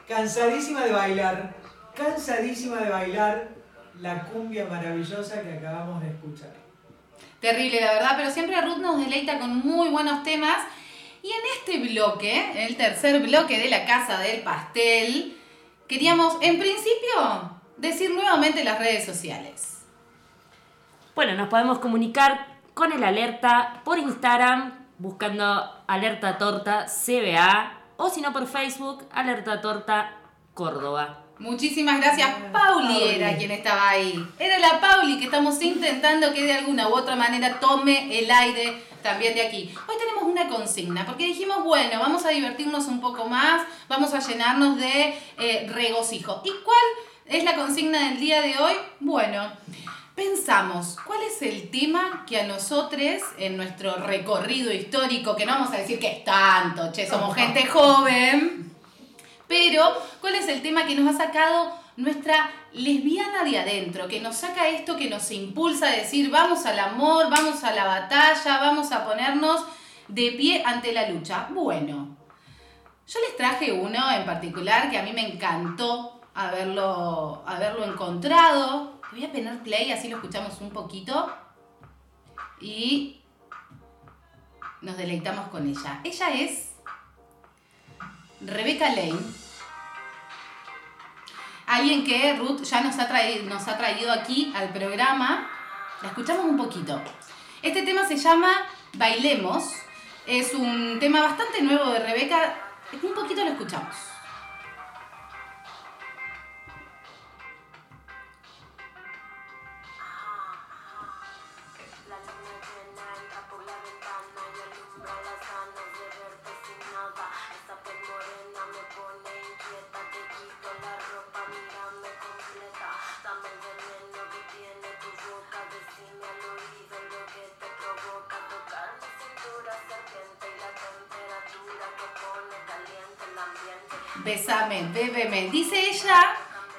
[0.08, 1.54] Cansadísima de bailar,
[1.94, 3.48] cansadísima de bailar
[4.00, 6.63] la cumbia maravillosa que acabamos de escuchar.
[7.44, 10.56] Terrible, la verdad, pero siempre Ruth nos deleita con muy buenos temas.
[11.22, 15.36] Y en este bloque, el tercer bloque de la Casa del Pastel,
[15.86, 19.82] queríamos, en principio, decir nuevamente las redes sociales.
[21.14, 28.22] Bueno, nos podemos comunicar con el alerta por Instagram, buscando Alerta Torta CBA, o si
[28.22, 30.16] no por Facebook, Alerta Torta
[30.54, 31.23] Córdoba.
[31.38, 32.28] Muchísimas gracias.
[32.52, 34.24] Pauli era quien estaba ahí.
[34.38, 38.82] Era la Pauli que estamos intentando que de alguna u otra manera tome el aire
[39.02, 39.74] también de aquí.
[39.86, 44.20] Hoy tenemos una consigna, porque dijimos, bueno, vamos a divertirnos un poco más, vamos a
[44.20, 46.40] llenarnos de eh, regocijo.
[46.44, 46.84] ¿Y cuál
[47.26, 48.72] es la consigna del día de hoy?
[49.00, 49.52] Bueno,
[50.14, 55.74] pensamos, ¿cuál es el tema que a nosotros en nuestro recorrido histórico, que no vamos
[55.74, 58.73] a decir que es tanto, che, somos gente joven,
[59.48, 64.08] pero, ¿cuál es el tema que nos ha sacado nuestra lesbiana de adentro?
[64.08, 67.84] Que nos saca esto, que nos impulsa a decir, vamos al amor, vamos a la
[67.84, 69.64] batalla, vamos a ponernos
[70.08, 71.48] de pie ante la lucha.
[71.50, 72.16] Bueno,
[73.06, 77.44] yo les traje uno en particular que a mí me encantó haberlo,
[77.84, 79.00] encontrado.
[79.12, 81.32] Voy a poner play, así lo escuchamos un poquito.
[82.60, 83.20] Y
[84.80, 86.00] nos deleitamos con ella.
[86.02, 86.73] Ella es
[88.46, 89.20] Rebecca Lane.
[91.66, 95.48] Alguien que Ruth ya nos ha, traído, nos ha traído aquí al programa.
[96.02, 97.00] La escuchamos un poquito.
[97.62, 98.52] Este tema se llama
[98.94, 99.64] Bailemos.
[100.26, 102.54] Es un tema bastante nuevo de Rebeca.
[103.02, 104.13] Un poquito lo escuchamos.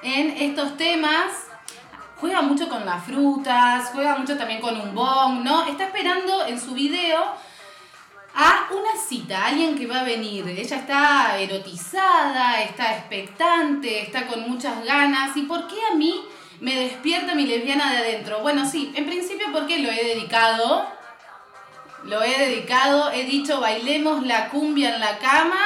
[0.06, 1.32] En estos temas,
[2.20, 5.66] juega mucho con las frutas, juega mucho también con un bong, ¿no?
[5.66, 7.20] Está esperando en su video
[8.34, 10.46] a una cita, a alguien que va a venir.
[10.48, 15.36] Ella está erotizada, está expectante, está con muchas ganas.
[15.36, 16.24] ¿Y por qué a mí
[16.60, 18.40] me despierta mi lesbiana de adentro?
[18.40, 20.86] Bueno, sí, en principio porque lo he dedicado.
[22.04, 25.58] Lo he dedicado, he dicho bailemos la cumbia en la cama.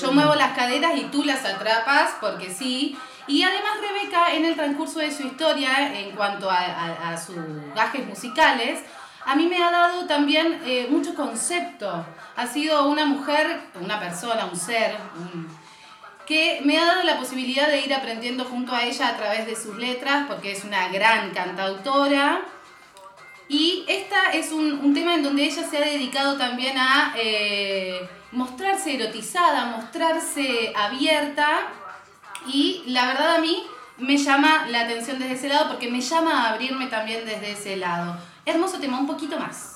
[0.00, 2.98] Yo muevo las caderas y tú las atrapas, porque sí.
[3.28, 7.36] Y además Rebeca, en el transcurso de su historia, en cuanto a, a- a sus
[7.74, 8.80] gajes musicales,
[9.26, 12.06] a mí me ha dado también eh, mucho concepto.
[12.36, 15.48] Ha sido una mujer, una persona, un ser, un-
[16.26, 19.56] que me ha dado la posibilidad de ir aprendiendo junto a ella a través de
[19.56, 22.40] sus letras, porque es una gran cantautora.
[23.48, 28.06] Y esta es un, un tema en donde ella se ha dedicado también a eh,
[28.32, 31.48] mostrarse erotizada, mostrarse abierta.
[32.46, 33.62] Y la verdad a mí
[33.98, 37.76] me llama la atención desde ese lado porque me llama a abrirme también desde ese
[37.76, 38.16] lado.
[38.46, 39.74] Hermoso tema, un poquito más.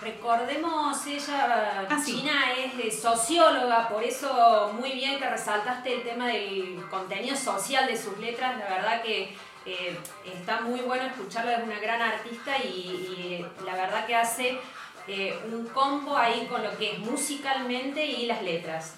[0.00, 2.16] Recordemos, ella, Ah, sí.
[2.16, 7.86] China, es eh, socióloga, por eso muy bien que resaltaste el tema del contenido social
[7.86, 8.56] de sus letras.
[8.58, 13.74] La verdad que eh, está muy bueno escucharla, es una gran artista y, y la
[13.74, 14.60] verdad que hace
[15.08, 18.94] eh, un combo ahí con lo que es musicalmente y las letras.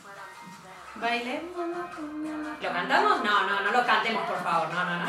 [0.97, 1.69] Bailemos.
[2.61, 3.25] ¿Lo cantamos?
[3.25, 4.69] No, no, no lo cantemos, por favor.
[4.75, 5.07] No, no, no.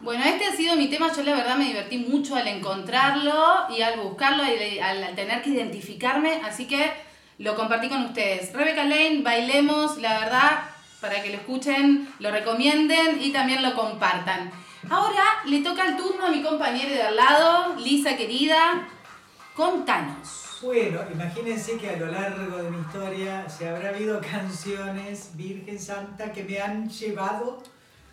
[0.00, 1.10] Bueno, este ha sido mi tema.
[1.16, 5.42] Yo la verdad me divertí mucho al encontrarlo y al buscarlo y al, al tener
[5.42, 6.42] que identificarme.
[6.44, 6.92] Así que
[7.38, 8.52] lo compartí con ustedes.
[8.52, 10.64] Rebecca Lane, bailemos, la verdad,
[11.00, 14.50] para que lo escuchen, lo recomienden y también lo compartan.
[14.90, 18.86] Ahora le toca el turno a mi compañera de al lado, Lisa querida.
[19.56, 20.58] Contanos.
[20.62, 26.32] Bueno, imagínense que a lo largo de mi historia se habrá habido canciones, Virgen Santa,
[26.32, 27.62] que me han llevado,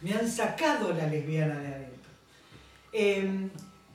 [0.02, 2.12] me han sacado la lesbiana de adentro.
[2.94, 3.50] Eh,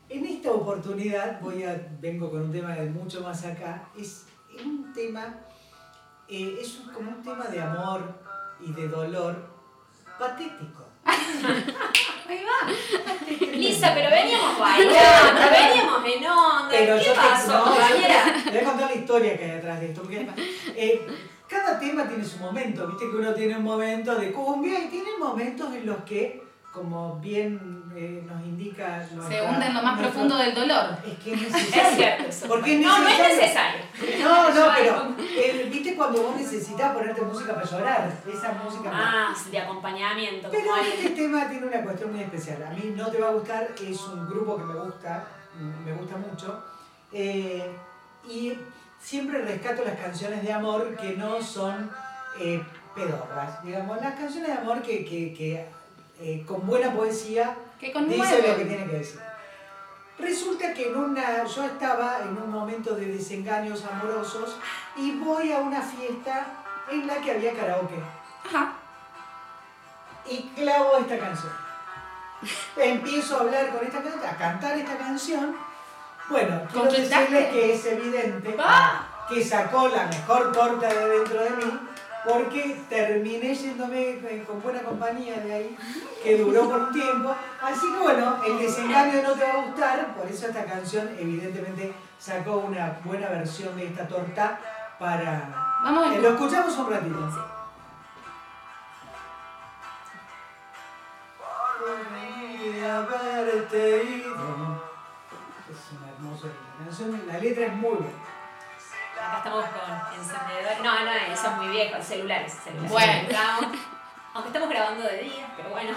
[0.09, 3.89] en esta oportunidad voy a, vengo con un tema de mucho más acá.
[3.99, 4.26] Es
[4.65, 5.35] un tema,
[6.29, 8.03] eh, es un- como un tema de amor
[8.61, 9.37] y de dolor
[10.19, 10.85] patético.
[11.07, 12.71] Ahí va.
[13.57, 16.69] Lisa, pero veníamos bailando, veníamos en onda.
[16.71, 18.25] Pero ¿Qué yo te- pasó, no, compañera?
[18.45, 20.03] Te voy a contar la historia que hay detrás de esto.
[20.03, 20.29] Porque,
[20.75, 21.07] eh,
[21.49, 22.87] cada tema tiene su momento.
[22.89, 27.17] Viste que uno tiene un momento de cumbia y tiene momentos en los que, como
[27.21, 29.03] bien eh, nos indica.
[29.07, 30.99] Se nuestra- hunde en lo más nuestro- profundo del dolor.
[31.07, 31.97] Es que es Es necesario.
[31.97, 32.49] cierto eso.
[32.49, 33.81] Porque es No, no es necesario.
[34.23, 38.13] No, no, pero eh, viste cuando vos necesitas ponerte música para llorar.
[38.31, 38.91] Esa música.
[38.93, 40.49] Ah, de acompañamiento.
[40.51, 42.63] Pero como hay- este tema tiene una cuestión muy especial.
[42.63, 45.25] A mí no te va a gustar, es un grupo que me gusta,
[45.85, 46.63] me gusta mucho.
[47.13, 47.71] eh,
[48.29, 48.53] y
[49.01, 51.91] siempre rescato las canciones de amor que no son
[52.41, 52.63] eh,
[52.95, 53.63] pedorras.
[53.63, 55.67] Digamos, las canciones de amor que, que- que,
[56.21, 59.21] eh, con buena poesía Que dice lo que tiene que decir.
[60.19, 64.57] Resulta que en una, yo estaba en un momento de desengaños amorosos
[64.97, 66.47] y voy a una fiesta
[66.91, 67.97] en la que había karaoke
[68.47, 68.73] Ajá.
[70.25, 71.53] y clavo esta canción.
[72.77, 75.57] Empiezo a hablar con esta canción, a cantar esta canción.
[76.31, 79.27] Bueno, quiero decirles que es evidente ¡Ah!
[79.29, 81.86] que sacó la mejor torta de dentro de mí
[82.27, 85.77] porque terminé yéndome eh, con buena compañía de ahí,
[86.23, 87.35] que duró por un tiempo.
[87.63, 91.95] Así que bueno, el desengaño no te va a gustar, por eso esta canción evidentemente
[92.19, 94.59] sacó una buena versión de esta torta
[94.99, 95.79] para...
[95.85, 97.19] Vamos a Eh, lo escuchamos un ratito.
[101.79, 104.35] Podría haberte ido.
[105.71, 108.26] Es una hermosa canción, la letra es muy buena.
[109.19, 110.79] Acá estamos con encendedores.
[110.83, 112.53] No, no, eso es muy viejo, celulares.
[112.53, 112.91] celulares.
[112.91, 113.29] Bueno.
[113.29, 113.79] Grabamos.
[114.35, 115.97] Aunque estamos grabando de día, pero bueno.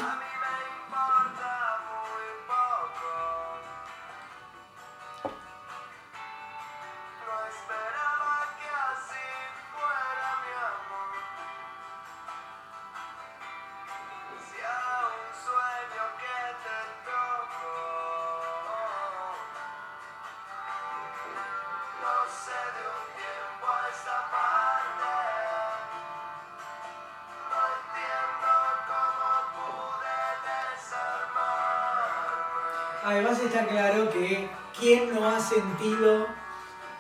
[33.10, 34.48] Además está claro que
[34.80, 36.28] quién no ha sentido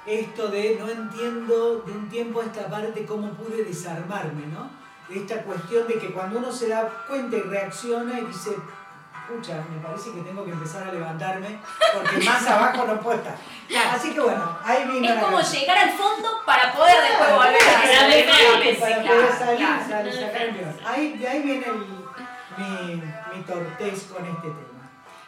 [0.05, 4.69] esto de no entiendo de un tiempo a esta parte cómo pude desarmarme, ¿no?
[5.13, 8.55] Esta cuestión de que cuando uno se da cuenta y reacciona y dice,
[9.27, 11.59] pucha, me parece que tengo que empezar a levantarme
[11.93, 13.35] porque más abajo no puedo estar.
[13.93, 17.55] Así que bueno, ahí vino Es la como llegar al fondo para poder después volver
[17.61, 20.09] a salir para poder salir, claro.
[20.09, 20.75] esa canción.
[20.85, 21.99] Ahí, de ahí viene el-
[22.57, 24.78] mi, mi tortez con este tema.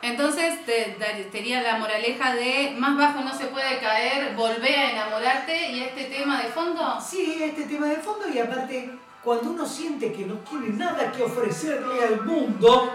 [0.02, 0.98] Entonces te,
[1.32, 6.06] sería la moraleja de más bajo no se puede caer, volvé a enamorarte y este
[6.06, 7.00] tema de fondo.
[7.00, 8.90] Sí, este tema de fondo y aparte,
[9.24, 12.92] cuando uno siente que no tiene nada que ofrecerle al mundo,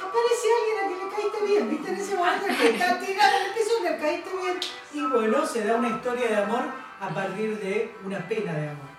[0.00, 1.90] aparece alguien a quien le caíste bien, ¿viste?
[1.90, 4.58] En ese momento que está tirado en el piso, le caíste bien
[4.94, 6.64] y bueno, se da una historia de amor
[7.00, 8.96] a partir de una pena de amor.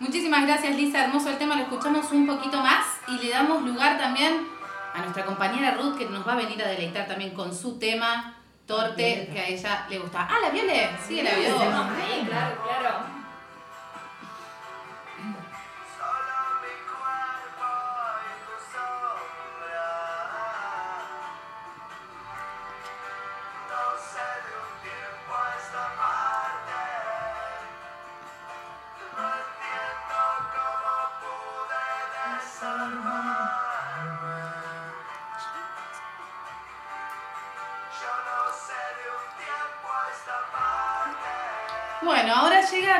[0.00, 3.98] Muchísimas gracias Lisa, hermoso el tema, lo escuchamos un poquito más y le damos lugar
[3.98, 4.57] también
[4.98, 8.34] a nuestra compañera Ruth que nos va a venir a deleitar también con su tema
[8.66, 10.28] Torte, que a ella le gusta.
[10.28, 10.90] Ah, ¿la Viole?
[11.06, 11.58] Sí, la vio.
[11.58, 13.17] Ahí, claro, claro.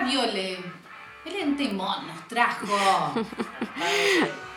[0.09, 0.59] Viole.
[1.25, 3.15] El entemón nos trajo.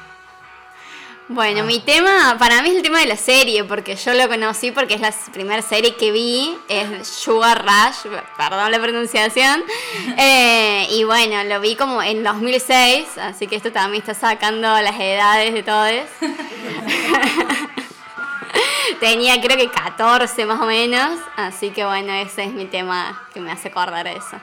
[1.34, 4.72] Bueno, mi tema, para mí es el tema de la serie, porque yo lo conocí
[4.72, 9.64] porque es la primera serie que vi, es Sugar Rush, perdón la pronunciación,
[10.18, 15.00] eh, y bueno, lo vi como en 2006, así que esto también está sacando las
[15.00, 16.04] edades de todos.
[19.00, 23.40] Tenía creo que 14 más o menos, así que bueno, ese es mi tema que
[23.40, 24.38] me hace acordar eso.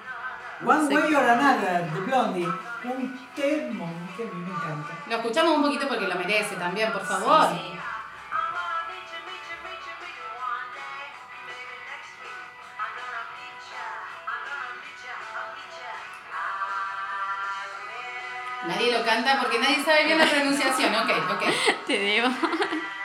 [0.65, 0.95] One Sí.
[0.95, 2.47] Way or Another, de Blondie.
[2.85, 4.93] Un temón que a mí me encanta.
[5.07, 7.49] Lo escuchamos un poquito porque lo merece también, por favor.
[7.53, 7.79] Sí.
[18.67, 20.95] Nadie lo canta porque nadie sabe bien la pronunciación.
[20.95, 21.43] Ok, ok.
[21.87, 22.29] Te digo.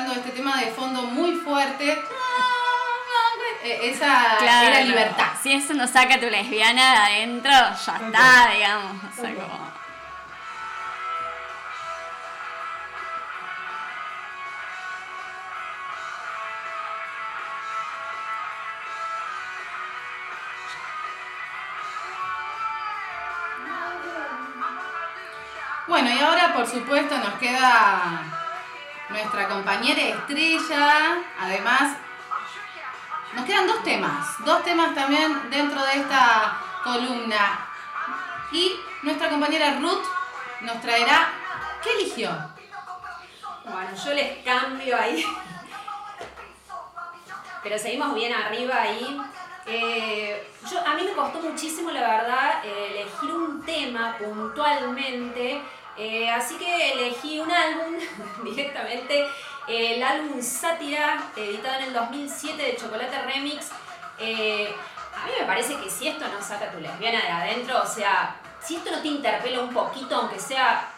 [0.00, 2.02] este tema de fondo muy fuerte.
[3.64, 4.86] Eh, Esa Claro, era no.
[4.86, 5.26] libertad.
[5.42, 8.96] Si eso no saca a tu lesbiana de adentro, ya está, digamos.
[9.04, 9.72] O sea, como-
[25.86, 28.41] Bueno, y ahora por supuesto nos queda
[29.08, 31.18] nuestra compañera estrella.
[31.38, 31.96] Además,
[33.34, 34.44] nos quedan dos temas.
[34.44, 37.66] Dos temas también dentro de esta columna.
[38.52, 38.72] Y
[39.02, 40.04] nuestra compañera Ruth
[40.60, 41.28] nos traerá.
[41.82, 42.30] ¿Qué eligió?
[43.64, 45.24] Bueno, yo les cambio ahí.
[47.62, 49.20] Pero seguimos bien arriba ahí.
[49.66, 55.62] Eh, yo, a mí me costó muchísimo, la verdad, elegir un tema puntualmente,
[55.96, 57.94] eh, así que elegí un álbum
[58.44, 59.28] directamente,
[59.68, 63.70] el álbum Sátira, editado en el 2007 de Chocolate Remix.
[64.18, 64.74] Eh,
[65.14, 68.36] a mí me parece que si esto no saca tu lesbiana de adentro, o sea,
[68.60, 70.88] si esto no te interpela un poquito, aunque sea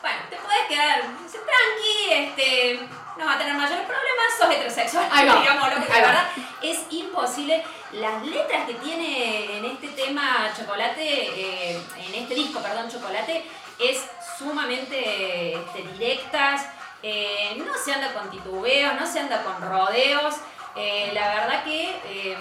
[0.00, 2.80] bueno, te puedes quedar tranqui, este,
[3.16, 5.10] no va a tener mayores problemas, sos heterosexual,
[5.40, 6.28] digamos, lo que la verdad
[6.62, 7.64] es imposible.
[7.92, 13.44] Las letras que tiene en este tema Chocolate, eh, en este disco, perdón, Chocolate,
[13.78, 14.04] es
[14.38, 16.66] sumamente este, directas,
[17.02, 20.34] eh, no se anda con titubeos, no se anda con rodeos.
[20.76, 21.90] eh, la verdad que...
[22.06, 22.36] eh,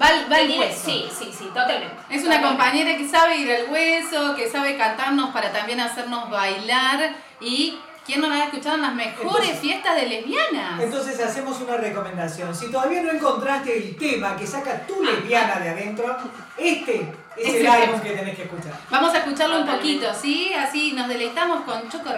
[0.00, 0.84] Va, al- va al tiene- hueso.
[0.84, 1.94] Sí, sí, sí, totalmente.
[2.08, 2.46] Es una Totalmente.
[2.48, 8.20] compañera que sabe ir al hueso, que sabe cantarnos para también hacernos bailar y ¿quién
[8.20, 10.80] no la ha escuchado en las mejores Entonces- fiestas de lesbianas?
[10.80, 12.54] Entonces hacemos una recomendación.
[12.54, 16.16] Si todavía no encontraste el tema que saca tu lesbiana de adentro,
[16.56, 17.12] este
[17.42, 17.72] es Ese el es.
[17.72, 18.72] álbum que tenés que escuchar.
[18.90, 20.52] Vamos a escucharlo un poquito, ¿sí?
[20.54, 22.10] Así nos deleitamos con Choco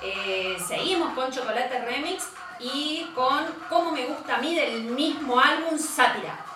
[0.00, 2.28] Eh, seguimos con Chocolate Remix
[2.60, 6.51] y con Como me gusta a mí del mismo álbum Sátira.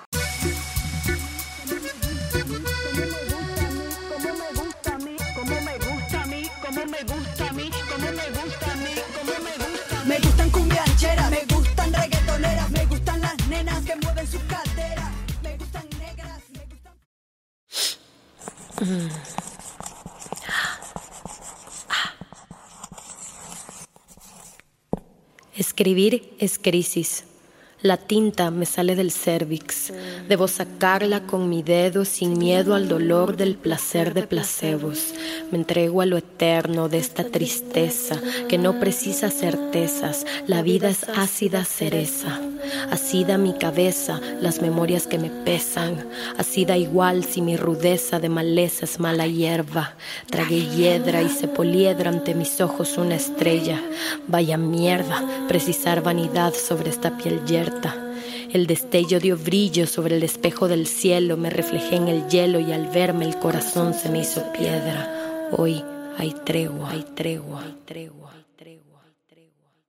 [25.76, 27.24] Escribir es crisis.
[27.86, 29.92] La tinta me sale del cérvix.
[30.28, 35.14] Debo sacarla con mi dedo sin miedo al dolor del placer de placebos.
[35.52, 40.26] Me entrego a lo eterno de esta tristeza que no precisa certezas.
[40.48, 42.40] La vida es ácida cereza.
[42.90, 46.08] Así mi cabeza las memorias que me pesan.
[46.38, 49.94] Así da igual si mi rudeza de maleza es mala hierba.
[50.28, 53.80] Tragué hiedra y se poliedra ante mis ojos una estrella.
[54.26, 57.75] Vaya mierda, precisar vanidad sobre esta piel yerta.
[58.52, 62.72] El destello dio brillo sobre el espejo del cielo, me reflejé en el hielo y
[62.72, 65.48] al verme el corazón se me hizo piedra.
[65.52, 65.82] Hoy
[66.16, 68.35] hay tregua, hay tregua, hay tregua.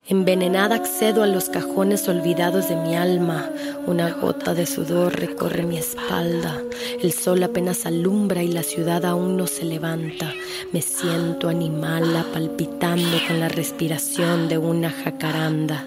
[0.10, 3.50] Envenenada accedo a los cajones olvidados de mi alma.
[3.88, 6.62] Una gota de sudor recorre mi espalda.
[7.02, 10.34] El sol apenas alumbra y la ciudad aún no se levanta.
[10.72, 15.84] Me siento animala palpitando con la respiración de una jacaranda.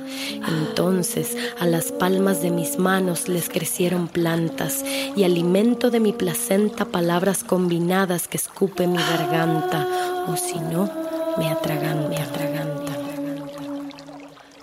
[0.46, 4.84] Entonces a las palmas de mis manos les crecieron plantas
[5.16, 9.88] y alimento de mi placenta palabras combinadas que escupe mi garganta.
[10.28, 10.90] O si no,
[11.38, 12.49] me atragan, me atraganta.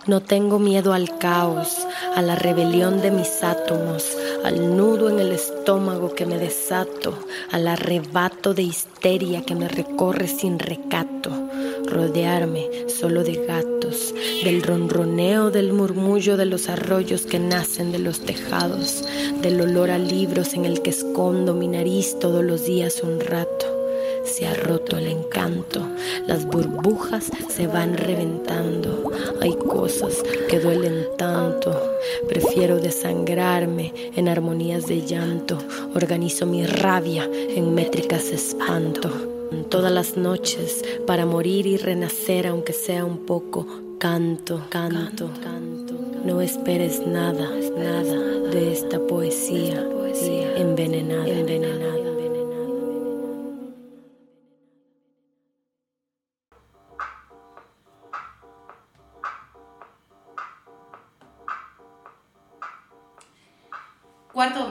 [0.07, 1.85] No tengo miedo al caos,
[2.15, 7.13] a la rebelión de mis átomos, al nudo en el estómago que me desato,
[7.51, 11.31] al arrebato de histeria que me recorre sin recato.
[11.85, 14.13] Rodearme solo de gatos,
[14.45, 19.03] del ronroneo del murmullo de los arroyos que nacen de los tejados,
[19.41, 23.76] del olor a libros en el que escondo mi nariz todos los días un rato
[24.27, 25.81] se ha roto el encanto,
[26.27, 29.11] las burbujas se van reventando,
[29.41, 31.79] hay cosas que duelen tanto,
[32.27, 35.57] prefiero desangrarme en armonías de llanto,
[35.95, 39.09] organizo mi rabia en métricas espanto.
[39.69, 43.65] Todas las noches, para morir y renacer aunque sea un poco,
[43.97, 45.93] canto, canto, canto.
[46.25, 48.19] No esperes nada, nada
[48.51, 49.87] de esta poesía
[50.57, 51.86] envenenada, envenenada.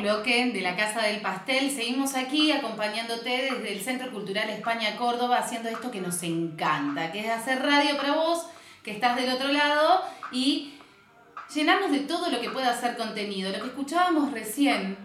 [0.06, 1.68] Bloque de la Casa del Pastel.
[1.68, 7.20] Seguimos aquí acompañándote desde el Centro Cultural España Córdoba haciendo esto que nos encanta, que
[7.20, 8.46] es hacer radio para vos,
[8.84, 10.74] que estás del otro lado y
[11.52, 13.50] llenarnos de todo lo que pueda hacer contenido.
[13.50, 14.96] Lo que escuchábamos recién,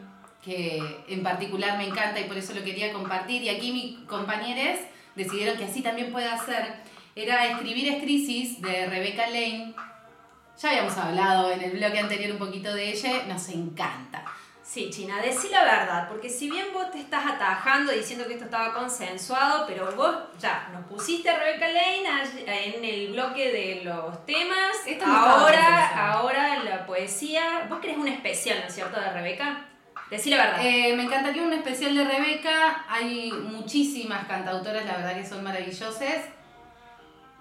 [0.44, 4.82] que en particular me encanta y por eso lo quería compartir, y aquí mis compañeros
[5.16, 6.76] decidieron que así también puede hacer,
[7.16, 9.74] era Escribir es Crisis de Rebecca Lane.
[10.62, 14.31] Ya habíamos hablado en el bloque anterior un poquito de ella, nos encanta.
[14.72, 18.46] Sí, China, decí la verdad, porque si bien vos te estás atajando diciendo que esto
[18.46, 22.08] estaba consensuado, pero vos ya nos pusiste a Rebeca Lane
[22.48, 28.08] en el bloque de los temas, Esto no ahora, ahora la poesía, vos querés un
[28.08, 29.66] especial, ¿no es cierto, de Rebeca?
[30.10, 30.66] Decí la verdad.
[30.66, 32.86] Eh, me encantaría un especial de Rebeca.
[32.88, 36.30] Hay muchísimas cantautoras, la verdad que son maravillosas.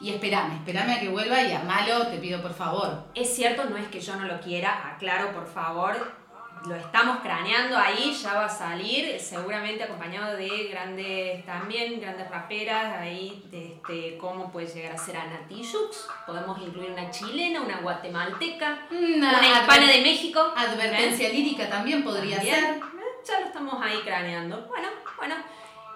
[0.01, 3.05] Y espérame, espérame a que vuelva y armalo, te pido por favor.
[3.15, 6.19] Es cierto, no es que yo no lo quiera, aclaro por favor,
[6.67, 12.99] lo estamos craneando ahí, ya va a salir, seguramente acompañado de grandes, también grandes raperas,
[12.99, 17.79] ahí, de este, cómo puede llegar a ser Ana Tijoux, podemos incluir una chilena, una
[17.81, 20.53] guatemalteca, Una, una hispana de México.
[20.57, 22.55] Advertencia lírica también podría También.
[22.57, 22.75] ser.
[22.75, 22.81] Eh,
[23.27, 24.67] Ya lo estamos ahí craneando.
[24.67, 24.89] Bueno,
[25.19, 25.35] bueno.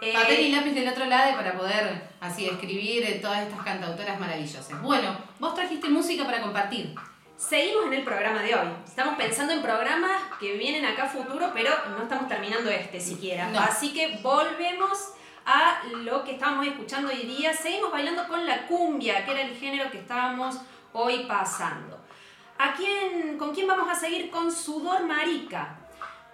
[0.01, 4.19] eh, Papel y lápiz del otro lado para poder así escribir eh, todas estas cantautoras
[4.21, 4.81] maravillosas.
[4.83, 6.95] Bueno, vos trajiste música para compartir.
[7.37, 8.69] Seguimos en el programa de hoy.
[8.87, 13.49] Estamos pensando en programas que vienen acá a futuro, pero no estamos terminando este siquiera.
[13.49, 13.59] No.
[13.59, 15.15] Así que volvemos
[15.45, 17.53] a lo que estábamos escuchando hoy día.
[17.53, 20.59] Seguimos bailando con la cumbia, que era el género que estábamos
[20.93, 21.99] hoy pasando.
[22.57, 24.31] ¿A quién, ¿Con quién vamos a seguir?
[24.31, 25.77] Con Sudor Marica.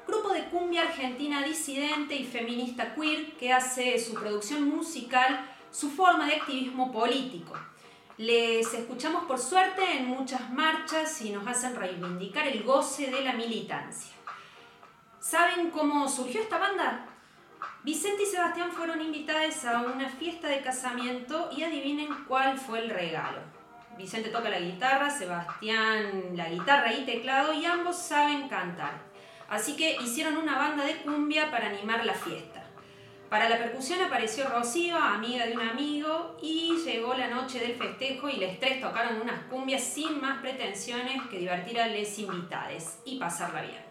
[0.06, 6.26] Grupo de cumbia argentina disidente y feminista queer que hace su producción musical su forma
[6.26, 7.54] de activismo político.
[8.20, 13.32] Les escuchamos por suerte en muchas marchas y nos hacen reivindicar el goce de la
[13.32, 14.12] militancia.
[15.18, 17.06] ¿Saben cómo surgió esta banda?
[17.82, 22.90] Vicente y Sebastián fueron invitados a una fiesta de casamiento y adivinen cuál fue el
[22.90, 23.40] regalo.
[23.96, 29.00] Vicente toca la guitarra, Sebastián la guitarra y teclado y ambos saben cantar.
[29.48, 32.49] Así que hicieron una banda de cumbia para animar la fiesta.
[33.30, 38.28] Para la percusión apareció Rocío, amiga de un amigo, y llegó la noche del festejo
[38.28, 43.20] y los tres tocaron unas cumbias sin más pretensiones que divertir a les invitades y
[43.20, 43.84] pasarla bien.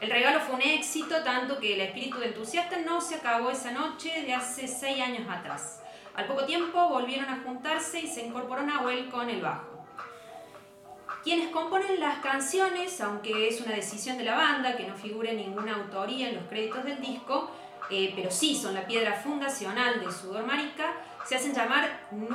[0.00, 3.70] El regalo fue un éxito, tanto que el espíritu de entusiasta no se acabó esa
[3.70, 5.82] noche de hace seis años atrás.
[6.14, 9.84] Al poco tiempo volvieron a juntarse y se incorporó Nahuel con el bajo.
[11.22, 15.74] Quienes componen las canciones, aunque es una decisión de la banda que no figure ninguna
[15.76, 17.50] autoría en los créditos del disco,
[17.90, 20.92] eh, pero sí son la piedra fundacional de Sudor Marica,
[21.26, 21.88] se hacen llamar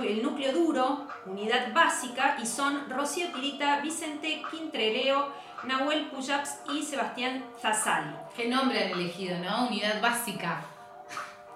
[0.03, 5.31] el núcleo duro, unidad básica, y son Rocío Tirita, Vicente Quintreleo,
[5.63, 8.15] Nahuel Puyaps y Sebastián Zazali.
[8.35, 9.67] ¿Qué nombre han elegido, no?
[9.67, 10.61] Unidad básica.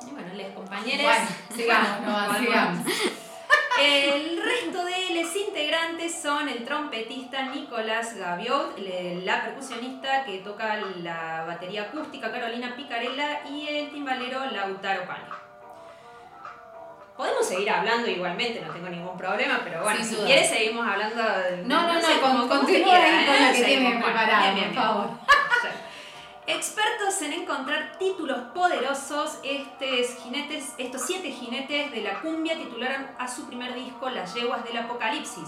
[0.06, 1.06] Y bueno, les compañeros.
[1.06, 2.88] Bueno, sigamos, no, sigamos.
[3.80, 8.78] El resto de los integrantes son el trompetista Nicolás Gaviot,
[9.24, 15.24] la percusionista que toca la batería acústica Carolina Picarella y el timbalero Lautaro Pani.
[17.17, 21.57] Podemos seguir hablando igualmente, no tengo ningún problema, pero bueno, si quieres seguimos hablando de...
[21.63, 23.26] No, no, no, como continúa con ¿eh?
[23.39, 25.09] la que por favor.
[26.46, 33.30] Expertos en encontrar títulos poderosos, estos, jinetes, estos siete jinetes de la cumbia titularon a
[33.30, 35.48] su primer disco Las Yeguas del Apocalipsis,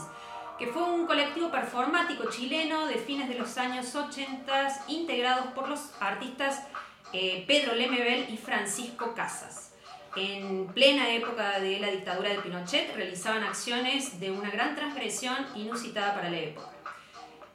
[0.58, 5.82] que fue un colectivo performático chileno de fines de los años 80 integrados por los
[6.00, 6.66] artistas
[7.12, 9.74] eh, Pedro Lemebel y Francisco Casas.
[10.16, 16.16] En plena época de la dictadura de Pinochet realizaban acciones de una gran transgresión inusitada
[16.16, 16.70] para la época.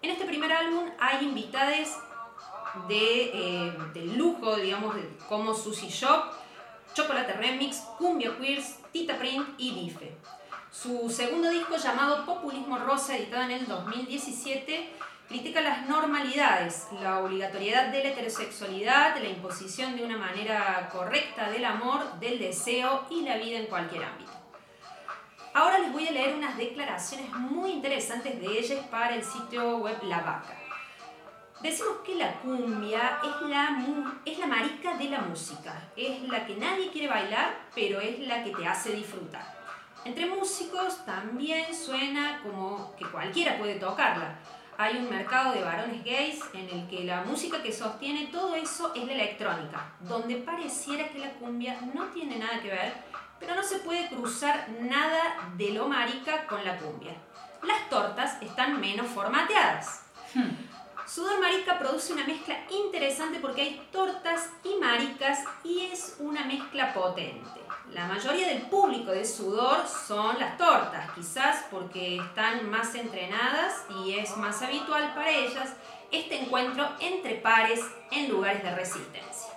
[0.02, 1.96] En este primer álbum hay invitades
[2.88, 4.96] de, eh, del lujo, digamos,
[5.28, 6.32] como Sushi Shop,
[6.94, 10.12] Chocolate Remix, Cumbia Queers, Tita Print y Bife.
[10.70, 14.90] Su segundo disco llamado Populismo Rosa, editado en el 2017,
[15.28, 21.64] critica las normalidades, la obligatoriedad de la heterosexualidad, la imposición de una manera correcta del
[21.64, 24.30] amor, del deseo y la vida en cualquier ámbito.
[25.52, 29.98] Ahora les voy a leer unas declaraciones muy interesantes de ellas para el sitio web
[30.04, 30.59] La Vaca.
[31.62, 33.84] Decimos que la cumbia es la,
[34.24, 38.42] es la marica de la música, es la que nadie quiere bailar, pero es la
[38.42, 39.60] que te hace disfrutar.
[40.06, 44.38] Entre músicos también suena como que cualquiera puede tocarla.
[44.78, 48.94] Hay un mercado de varones gays en el que la música que sostiene todo eso
[48.94, 52.94] es la electrónica, donde pareciera que la cumbia no tiene nada que ver,
[53.38, 57.12] pero no se puede cruzar nada de lo marica con la cumbia.
[57.62, 60.06] Las tortas están menos formateadas.
[61.06, 66.92] Sudor Marica produce una mezcla interesante porque hay tortas y maricas y es una mezcla
[66.94, 67.60] potente.
[67.92, 74.14] La mayoría del público de Sudor son las tortas, quizás porque están más entrenadas y
[74.18, 75.74] es más habitual para ellas
[76.12, 77.80] este encuentro entre pares
[78.10, 79.49] en lugares de resistencia.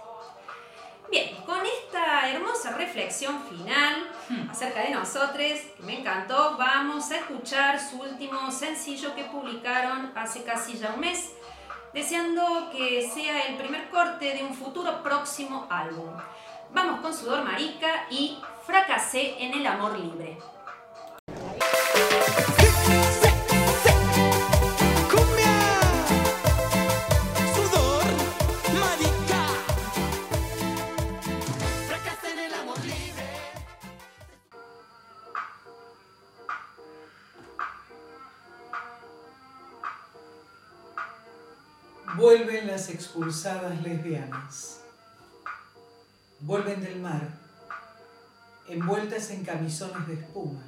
[1.14, 4.10] Bien, con esta hermosa reflexión final
[4.50, 10.44] acerca de nosotros, que me encantó, vamos a escuchar su último sencillo que publicaron hace
[10.44, 11.30] casi ya un mes,
[11.94, 16.10] deseando que sea el primer corte de un futuro próximo álbum.
[16.74, 20.40] Vamos con Sudor Marica y Fracasé en el amor libre.
[43.04, 44.80] Expulsadas lesbianas.
[46.40, 47.22] Vuelven del mar,
[48.68, 50.62] envueltas en camisones de espuma.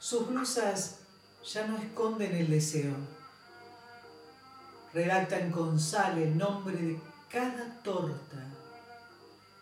[0.00, 0.98] Sus blusas
[1.52, 2.94] ya no esconden el deseo.
[4.92, 8.48] Redactan con sal el nombre de cada torta,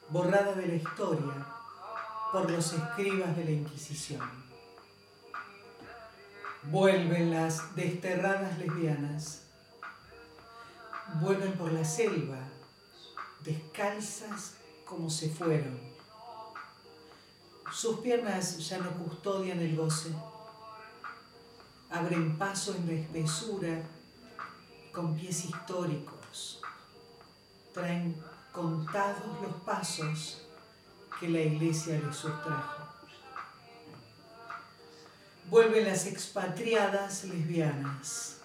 [0.08, 1.46] borrada de la historia
[2.32, 4.22] por los escribas de la Inquisición.
[6.62, 9.47] Vuelven las desterradas lesbianas.
[11.14, 12.38] Vuelven por la selva,
[13.42, 14.54] descalzas
[14.84, 15.80] como se fueron.
[17.72, 20.12] Sus piernas ya no custodian el goce.
[21.90, 23.82] Abren paso en la espesura
[24.92, 26.60] con pies históricos.
[27.72, 28.20] Traen
[28.52, 30.42] contados los pasos
[31.18, 32.84] que la iglesia les sustrajo.
[35.50, 38.37] Vuelven las expatriadas lesbianas.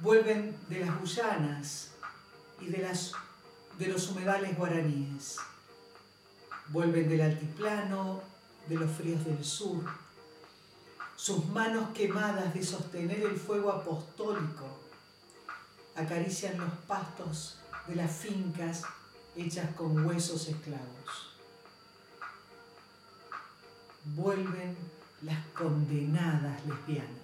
[0.00, 1.90] Vuelven de las Guyanas
[2.60, 3.12] y de, las,
[3.78, 5.36] de los humedales guaraníes.
[6.68, 8.22] Vuelven del altiplano,
[8.68, 9.84] de los fríos del sur.
[11.16, 14.78] Sus manos quemadas de sostener el fuego apostólico
[15.96, 18.84] acarician los pastos de las fincas
[19.34, 21.34] hechas con huesos esclavos.
[24.04, 24.76] Vuelven
[25.22, 27.17] las condenadas lesbianas.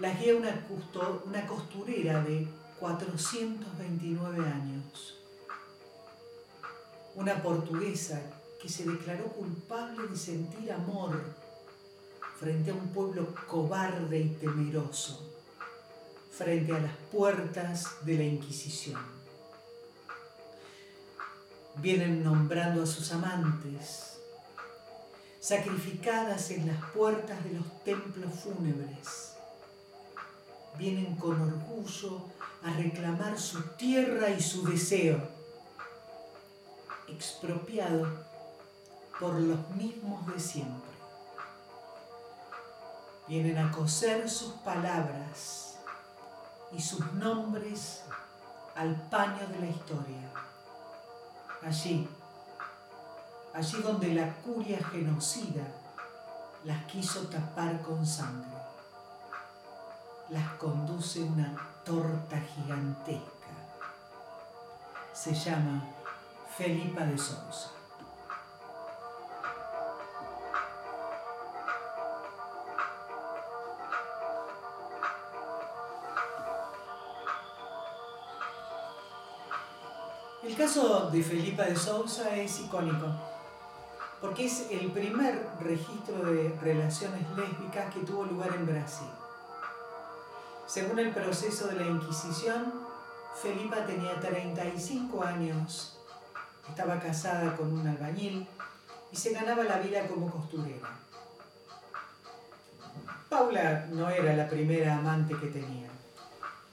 [0.00, 2.48] Las guía una costurera de
[2.80, 5.20] 429 años,
[7.14, 8.20] una portuguesa
[8.60, 11.22] que se declaró culpable de sentir amor
[12.40, 15.32] frente a un pueblo cobarde y temeroso,
[16.32, 19.00] frente a las puertas de la Inquisición.
[21.76, 24.18] Vienen nombrando a sus amantes,
[25.38, 29.23] sacrificadas en las puertas de los templos fúnebres.
[30.78, 32.22] Vienen con orgullo
[32.64, 35.20] a reclamar su tierra y su deseo,
[37.08, 38.06] expropiado
[39.20, 40.94] por los mismos de siempre.
[43.28, 45.76] Vienen a coser sus palabras
[46.72, 48.02] y sus nombres
[48.74, 50.30] al paño de la historia.
[51.62, 52.08] Allí,
[53.54, 55.64] allí donde la curia genocida
[56.64, 58.53] las quiso tapar con sangre.
[60.34, 61.54] Las conduce una
[61.84, 63.22] torta gigantesca.
[65.12, 65.80] Se llama
[66.56, 67.70] Felipa de Sousa.
[80.42, 83.06] El caso de Felipa de Sousa es icónico,
[84.20, 89.06] porque es el primer registro de relaciones lésbicas que tuvo lugar en Brasil.
[90.66, 92.72] Según el proceso de la Inquisición,
[93.40, 95.98] Felipa tenía 35 años,
[96.68, 98.46] estaba casada con un albañil
[99.12, 100.88] y se ganaba la vida como costurera.
[103.28, 105.88] Paula no era la primera amante que tenía.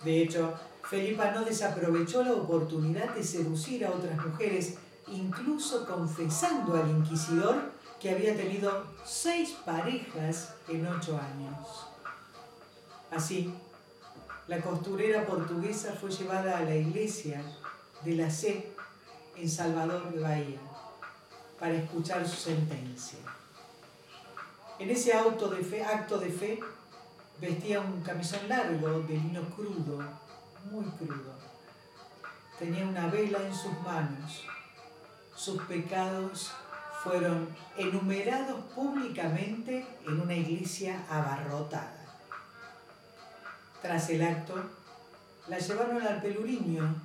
[0.03, 0.53] De hecho,
[0.89, 4.75] Felipa no desaprovechó la oportunidad de seducir a otras mujeres,
[5.07, 11.87] incluso confesando al inquisidor que había tenido seis parejas en ocho años.
[13.11, 13.53] Así,
[14.47, 17.41] la costurera portuguesa fue llevada a la iglesia
[18.03, 18.71] de la C
[19.37, 20.59] en Salvador de Bahía
[21.59, 23.19] para escuchar su sentencia.
[24.79, 25.63] En ese acto de
[26.29, 26.59] fe
[27.39, 29.99] vestía un camisón largo de lino crudo,
[30.71, 31.35] muy crudo.
[32.57, 34.43] Tenía una vela en sus manos.
[35.35, 36.51] Sus pecados
[37.03, 42.00] fueron enumerados públicamente en una iglesia abarrotada.
[43.81, 44.55] Tras el acto,
[45.47, 46.95] la llevaron al Peluriño,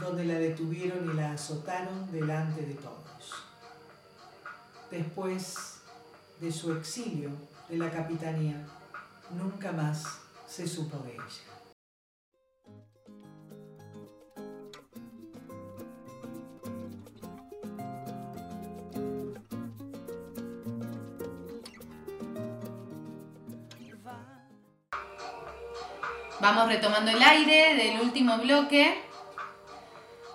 [0.00, 3.34] donde la detuvieron y la azotaron delante de todos.
[4.90, 5.80] Después
[6.40, 7.30] de su exilio
[7.68, 8.66] de la capitanía,
[9.30, 10.04] nunca más
[10.48, 11.53] se supo de ella.
[26.44, 29.00] Vamos retomando el aire del último bloque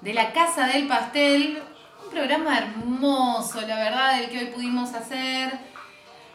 [0.02, 1.62] de la Casa del Pastel.
[2.04, 5.52] Un programa hermoso, la verdad, el que hoy pudimos hacer.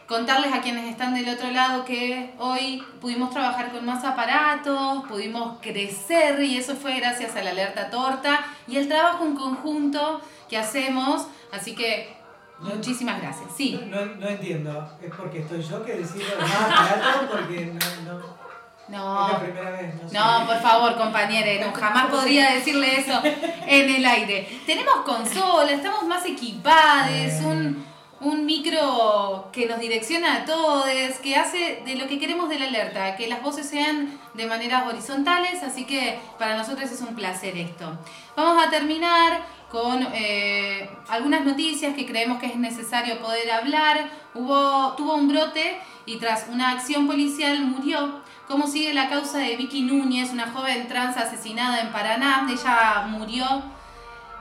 [0.07, 5.57] Contarles a quienes están del otro lado que hoy pudimos trabajar con más aparatos, pudimos
[5.61, 10.57] crecer y eso fue gracias a la alerta torta y el trabajo en conjunto que
[10.57, 11.27] hacemos.
[11.51, 12.15] Así que
[12.61, 13.49] No- muchísimas gracias.
[13.57, 13.77] Sí.
[13.87, 14.89] No, no entiendo.
[15.01, 17.27] ¿Es porque estoy yo que decido más aparato?
[17.29, 18.44] Porque no, no,
[18.87, 19.25] No.
[19.25, 19.95] es la primera vez.
[19.95, 20.17] No, sé.
[20.17, 24.61] No, por favor, compañere, no, jamás podría decirle eso en el aire.
[24.65, 27.85] Tenemos consola, estamos más equipados, un,
[28.21, 30.85] un micro que nos direcciona a todos,
[31.21, 34.85] que hace de lo que queremos de la alerta, que las voces sean de maneras
[34.87, 37.97] horizontales, así que para nosotros es un placer esto.
[38.35, 44.09] Vamos a terminar con eh, algunas noticias que creemos que es necesario poder hablar.
[44.33, 48.23] Hubo, tuvo un brote y tras una acción policial murió.
[48.47, 52.47] ¿Cómo sigue la causa de Vicky Núñez, una joven trans asesinada en Paraná?
[52.49, 53.45] Ella murió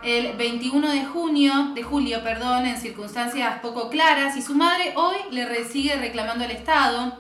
[0.03, 5.17] el 21 de junio, de julio, perdón, en circunstancias poco claras y su madre hoy
[5.31, 7.17] le sigue reclamando al Estado.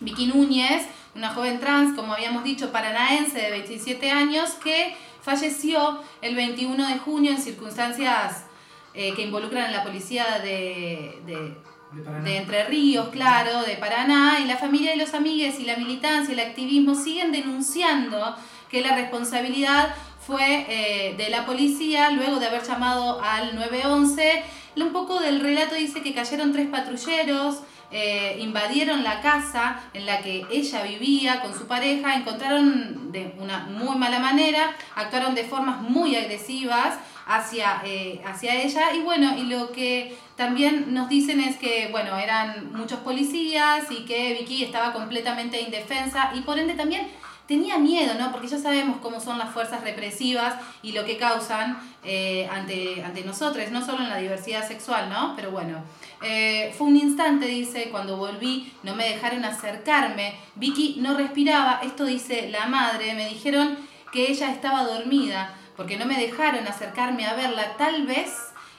[0.00, 6.36] Vicky Núñez, una joven trans, como habíamos dicho, paranaense de 27 años, que falleció el
[6.36, 8.44] 21 de junio en circunstancias
[8.92, 11.56] eh, que involucran a la policía de- de,
[11.92, 15.76] De de Entre Ríos, claro, de Paraná, y la familia y los amigues y la
[15.76, 18.36] militancia y el activismo siguen denunciando
[18.68, 19.94] que la responsabilidad
[20.26, 24.42] fue eh, de la policía luego de haber llamado al 911.
[24.76, 27.60] Un poco del relato dice que cayeron tres patrulleros,
[27.92, 33.60] eh, invadieron la casa en la que ella vivía con su pareja, encontraron de una
[33.66, 38.94] muy mala manera, actuaron de formas muy agresivas hacia, eh, hacia ella.
[38.94, 44.04] Y bueno, y lo que también nos dicen es que, bueno, eran muchos policías y
[44.04, 47.08] que Vicky estaba completamente indefensa y por ende también
[47.46, 48.32] tenía miedo, ¿no?
[48.32, 53.22] Porque ya sabemos cómo son las fuerzas represivas y lo que causan eh, ante, ante
[53.22, 55.34] nosotros, no solo en la diversidad sexual, ¿no?
[55.36, 55.78] Pero bueno,
[56.22, 62.04] eh, fue un instante, dice, cuando volví, no me dejaron acercarme, Vicky no respiraba, esto
[62.04, 63.78] dice la madre, me dijeron
[64.12, 68.30] que ella estaba dormida, porque no me dejaron acercarme a verla, tal vez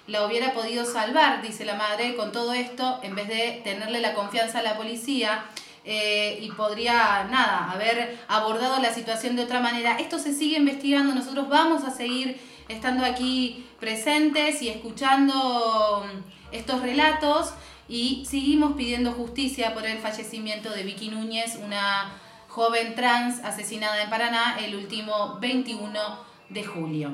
[0.08, 4.14] la hubiera podido salvar, dice la madre, con todo esto, en vez de tenerle la
[4.14, 5.46] confianza a la policía
[5.84, 9.98] eh, y podría, nada, haber abordado la situación de otra manera.
[10.00, 12.40] Esto se sigue investigando, nosotros vamos a seguir
[12.70, 17.54] estando aquí presentes y escuchando mm, estos relatos
[17.90, 22.12] y seguimos pidiendo justicia por el fallecimiento de Vicky Núñez, una
[22.48, 27.12] joven trans asesinada en Paraná el último 21 de julio.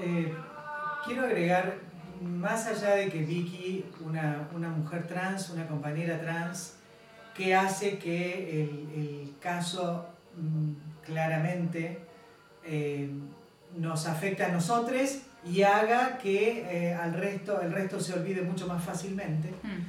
[0.00, 0.32] Eh,
[1.04, 1.74] quiero agregar,
[2.20, 6.76] más allá de que Vicky, una, una mujer trans, una compañera trans,
[7.34, 10.06] que hace que el, el caso
[10.36, 11.98] mm, claramente
[12.64, 13.10] eh,
[13.76, 18.66] nos afecte a nosotros y haga que eh, al resto, el resto se olvide mucho
[18.66, 19.48] más fácilmente.
[19.62, 19.80] Mm.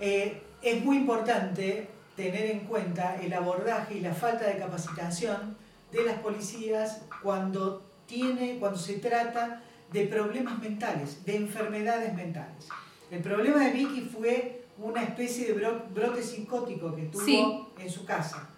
[0.00, 5.56] Eh, es muy importante tener en cuenta el abordaje y la falta de capacitación
[5.94, 12.68] de las policías cuando, tiene, cuando se trata de problemas mentales, de enfermedades mentales.
[13.10, 17.64] El problema de Vicky fue una especie de bro- brote psicótico que tuvo Sí.
[17.78, 18.50] en su casa.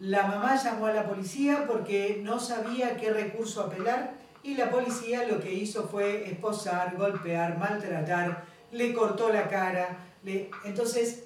[0.00, 5.26] La mamá llamó a la policía porque no sabía qué recurso apelar y la policía
[5.26, 9.98] lo que hizo fue esposar, golpear, maltratar, le cortó la cara.
[10.24, 11.24] le- Entonces,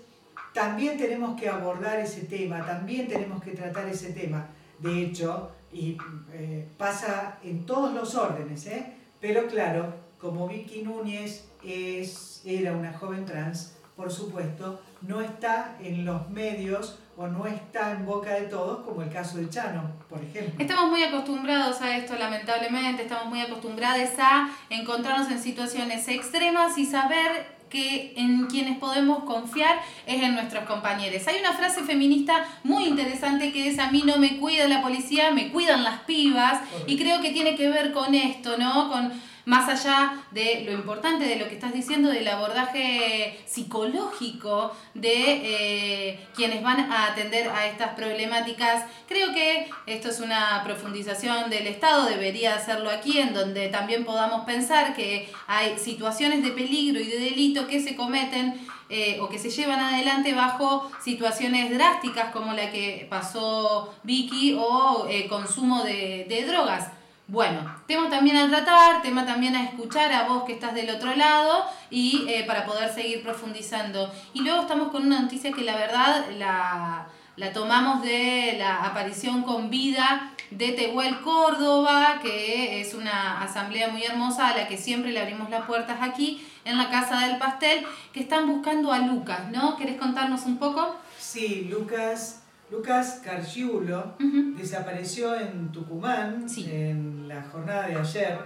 [0.55, 4.49] también tenemos que abordar ese tema, también tenemos que tratar ese tema.
[4.79, 5.97] De hecho, y
[6.33, 8.95] eh, pasa en todos los órdenes, ¿eh?
[9.21, 16.05] pero claro, como Vicky Núñez es, era una joven trans, por supuesto, no está en
[16.05, 20.23] los medios o no está en boca de todos, como el caso de Chano, por
[20.23, 20.55] ejemplo.
[20.59, 26.85] Estamos muy acostumbrados a esto, lamentablemente, estamos muy acostumbrados a encontrarnos en situaciones extremas y
[26.85, 31.29] saber que en quienes podemos confiar es en nuestros compañeros.
[31.29, 35.31] Hay una frase feminista muy interesante que es a mí no me cuida la policía,
[35.31, 38.91] me cuidan las pibas y creo que tiene que ver con esto, ¿no?
[38.91, 39.13] Con
[39.47, 46.27] más allá de lo importante de lo que estás diciendo del abordaje psicológico de eh,
[46.35, 52.07] quienes van a atender a estas problemáticas, creo que esto es una profundización del Estado,
[52.07, 57.19] debería hacerlo aquí, en donde también podamos pensar que hay situaciones de peligro y de
[57.21, 62.73] delito que se cometen eh, o que se llevan adelante bajo situaciones drásticas como la
[62.73, 66.96] que pasó Vicky o eh, consumo de, de drogas.
[67.29, 71.13] Bueno, tema también a tratar, tema también a escuchar a vos que estás del otro
[71.17, 74.13] lado y eh, para poder seguir profundizando.
[74.33, 79.43] Y luego estamos con una noticia que la verdad la, la tomamos de la aparición
[79.43, 85.11] con vida de Tehuel Córdoba, que es una asamblea muy hermosa a la que siempre
[85.11, 89.51] le abrimos las puertas aquí en la Casa del Pastel, que están buscando a Lucas,
[89.51, 89.77] ¿no?
[89.77, 90.95] ¿Querés contarnos un poco?
[91.19, 94.15] Sí, Lucas, Lucas Carciulo
[94.57, 96.69] desapareció en Tucumán Sí.
[96.71, 98.39] en la jornada de ayer.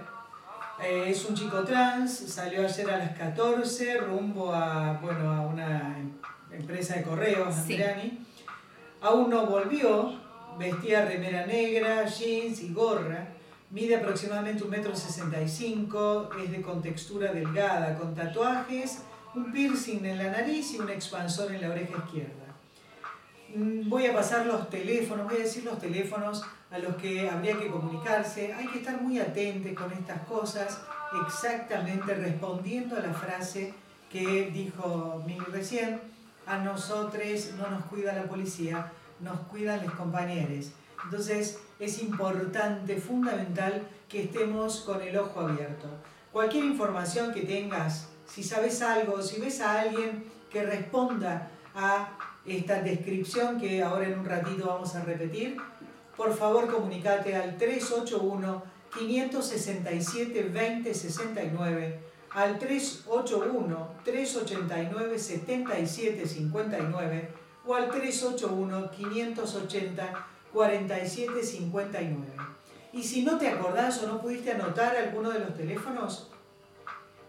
[0.83, 5.97] Eh, es un chico trans, salió ayer a las 14 rumbo a, bueno, a una
[5.97, 6.11] em-
[6.51, 7.73] empresa de correos, Sí.
[7.73, 8.25] Andreani.
[9.01, 10.13] Aún no volvió,
[10.59, 13.27] vestía remera negra, jeans y gorra.
[13.71, 19.03] Mide aproximadamente un metro sesenta y cinco, es de contextura delgada, con tatuajes,
[19.33, 22.40] un piercing en la nariz y un expansor en la oreja izquierda.
[23.55, 27.57] Mm, Voy a pasar los teléfonos, voy a decir los teléfonos a los que habría
[27.57, 28.53] que comunicarse.
[28.53, 30.79] Hay que estar muy atentos con estas cosas,
[31.27, 33.73] exactamente respondiendo a la frase
[34.11, 36.01] que dijo Mili recién,
[36.45, 40.71] a nosotros no nos cuida la policía, nos cuidan los compañeros.
[41.03, 45.87] Entonces es importante, fundamental, que estemos con el ojo abierto.
[46.31, 52.09] Cualquier información que tengas, si sabes algo, si ves a alguien que responda a
[52.45, 55.57] esta descripción que ahora en un ratito vamos a repetir,
[56.17, 58.63] por favor comunicate al 381
[58.97, 67.29] 567 2069 al 381 389 7759
[67.65, 72.25] o al 381 580 4759.
[72.93, 76.29] Y si no te acordás o no pudiste anotar alguno de los teléfonos,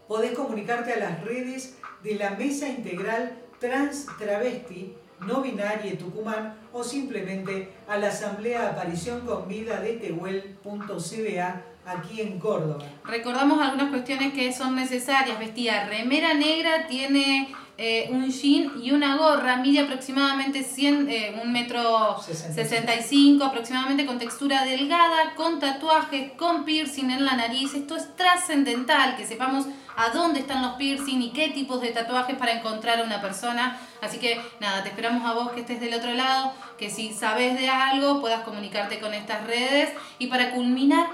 [0.07, 4.97] podés comunicarte a las redes de la Mesa Integral Trans Travesti
[5.27, 12.39] No Binaria Tucumán o simplemente a la Asamblea Aparición con Vida de Tehuel.cba aquí en
[12.39, 12.85] Córdoba.
[13.05, 15.37] Recordamos algunas cuestiones que son necesarias.
[15.39, 21.51] Vestía remera negra, tiene eh, un jean y una gorra, mide aproximadamente 100, eh, un
[21.51, 27.73] metro 65 aproximadamente, con textura delgada, con tatuajes, con piercing en la nariz.
[27.73, 29.65] Esto es trascendental, que sepamos
[29.95, 33.79] a dónde están los piercing y qué tipos de tatuajes para encontrar a una persona.
[34.01, 37.57] Así que nada, te esperamos a vos que estés del otro lado, que si sabes
[37.57, 39.91] de algo puedas comunicarte con estas redes.
[40.19, 41.07] Y para culminar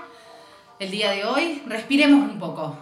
[0.80, 2.78] el día de hoy, respiremos un poco.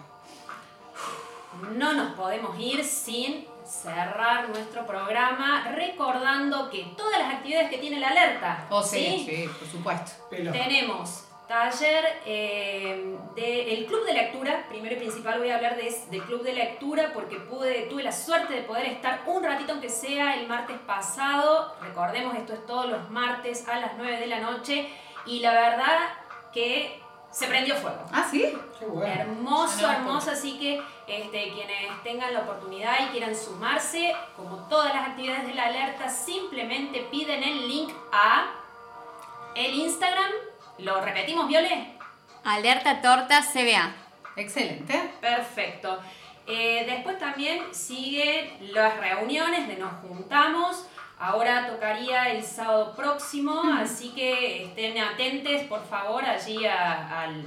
[1.75, 7.99] No nos podemos ir sin cerrar nuestro programa recordando que todas las actividades que tiene
[7.99, 8.65] la alerta.
[8.69, 10.11] Oh, sí, sí, por supuesto.
[10.29, 10.51] Pelo.
[10.51, 14.65] Tenemos taller eh, del club de lectura.
[14.69, 18.11] Primero y principal voy a hablar de, del club de lectura porque pude, tuve la
[18.11, 21.75] suerte de poder estar un ratito, aunque sea el martes pasado.
[21.81, 24.89] Recordemos, esto es todos los martes a las 9 de la noche.
[25.25, 25.97] Y la verdad
[26.53, 27.99] que se prendió fuego.
[28.11, 28.57] Ah, sí.
[28.79, 29.13] Qué bueno.
[29.13, 35.09] Hermoso, hermoso, así que este, quienes tengan la oportunidad y quieran sumarse, como todas las
[35.09, 38.51] actividades de la alerta, simplemente piden el link a
[39.55, 40.31] el Instagram.
[40.79, 41.87] ¿Lo repetimos, Viole?
[42.43, 43.91] Alerta Torta CBA.
[44.35, 45.11] Excelente.
[45.19, 45.99] Perfecto.
[46.45, 50.85] Eh, después también siguen las reuniones de Nos Juntamos.
[51.19, 57.43] Ahora tocaría el sábado próximo, así que estén atentes, por favor, allí a- al...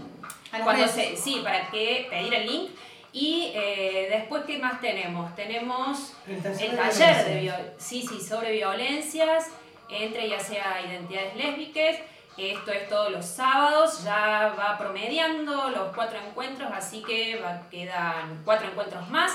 [0.65, 2.71] Cuando se- sí, para que pedir el link.
[3.13, 5.35] Y eh, después, ¿qué más tenemos?
[5.37, 9.47] Tenemos El taller el de taller de sí, sí, sobre violencias,
[9.89, 11.97] entre ya sea identidades lésbicas.
[12.37, 18.41] Esto es todos los sábados, ya va promediando los cuatro encuentros, así que va- quedan
[18.45, 19.33] cuatro encuentros más.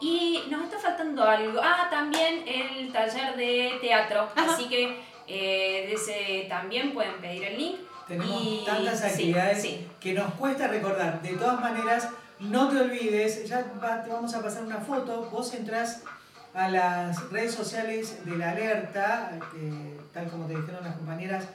[0.00, 1.60] Y nos está faltando algo.
[1.62, 4.28] Ah, también el taller de teatro.
[4.34, 4.52] Ajá.
[4.52, 7.76] Así que eh, de ese también pueden pedir el link.
[8.08, 9.88] Tenemos Y- tantas actividades sí.
[10.00, 11.22] que nos cuesta recordar.
[11.22, 12.08] De todas maneras,
[12.40, 16.02] no te olvides, ya va- te vamos a pasar una foto, vos entrás
[16.52, 21.48] a las redes sociales de la alerta, eh, tal como te dijeron las compañeras,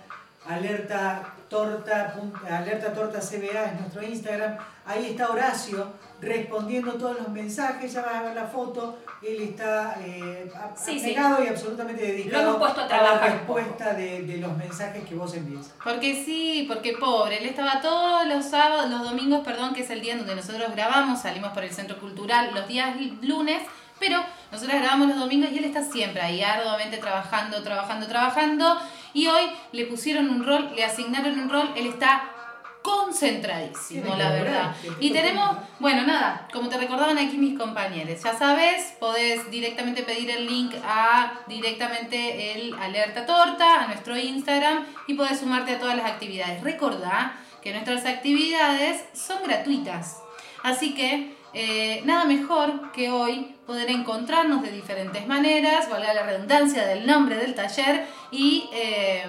[0.50, 2.16] alerta torta,
[2.50, 5.88] alerta torta CBA es nuestro Instagram, ahí está Horacio
[6.22, 11.12] respondiendo todos los mensajes, ya vas a ver la foto, él está eh, Sí, sí.
[11.12, 15.16] y absolutamente dedicado hemos puesto a la trabajar un respuesta de, de los mensajes que
[15.16, 15.74] vos envíes.
[15.84, 20.02] Porque sí, porque pobre, él estaba todos los sábados, los domingos, perdón, que es el
[20.02, 23.62] día en donde nosotros grabamos, salimos por el centro cultural los días lunes,
[24.00, 28.78] pero nosotros grabamos los domingos y él está siempre ahí arduamente trabajando, trabajando, trabajando.
[29.14, 32.36] Y hoy le pusieron un rol, le asignaron un rol, él está
[32.82, 34.76] concentradísimo, la verdad.
[35.00, 40.30] Y tenemos, bueno, nada, como te recordaban aquí mis compañeros, ya sabes, podés directamente pedir
[40.30, 45.98] el link a directamente el Alerta Torta, a nuestro Instagram y podés sumarte a todas
[45.98, 46.64] las actividades.
[46.64, 50.18] Recordá que nuestras actividades son gratuitas.
[50.64, 56.86] Así que eh, nada mejor que hoy poder encontrarnos de diferentes maneras, valga la redundancia
[56.86, 59.26] del nombre del taller, y eh,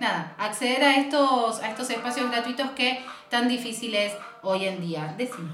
[0.00, 4.12] nada, acceder a estos, a estos espacios gratuitos que tan difíciles
[4.42, 5.14] hoy en día.
[5.16, 5.50] Decime.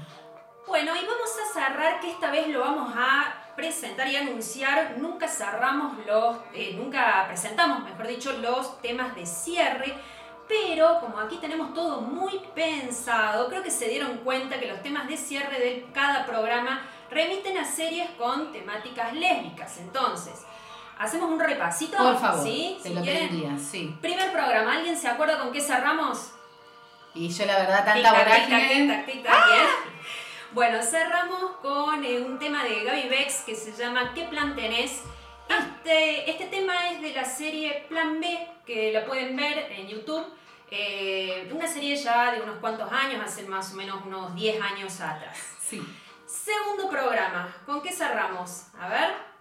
[0.67, 4.95] Bueno, y vamos a cerrar que esta vez lo vamos a presentar y anunciar.
[4.97, 9.93] Nunca cerramos los, eh, nunca presentamos, mejor dicho, los temas de cierre.
[10.47, 15.07] Pero como aquí tenemos todo muy pensado, creo que se dieron cuenta que los temas
[15.07, 19.77] de cierre de cada programa remiten a series con temáticas lésbicas.
[19.77, 20.43] Entonces,
[20.97, 21.97] hacemos un repasito.
[21.97, 22.77] Por favor, ¿sí?
[22.83, 23.95] te Si lo pediría, sí.
[24.01, 26.31] Primer programa, ¿alguien se acuerda con qué cerramos?
[27.15, 29.05] Y yo la verdad, tanta vorágine.
[29.05, 29.05] bien.
[30.51, 35.01] Bueno, cerramos con eh, un tema de Gaby Bex que se llama ¿Qué plan tenés?
[35.49, 40.25] Este, este tema es de la serie Plan B, que la pueden ver en YouTube.
[40.71, 44.99] Eh, una serie ya de unos cuantos años, hace más o menos unos 10 años
[45.01, 45.37] atrás.
[45.61, 45.81] Sí.
[46.25, 48.67] Segundo programa, ¿con qué cerramos?
[48.79, 49.33] A ver.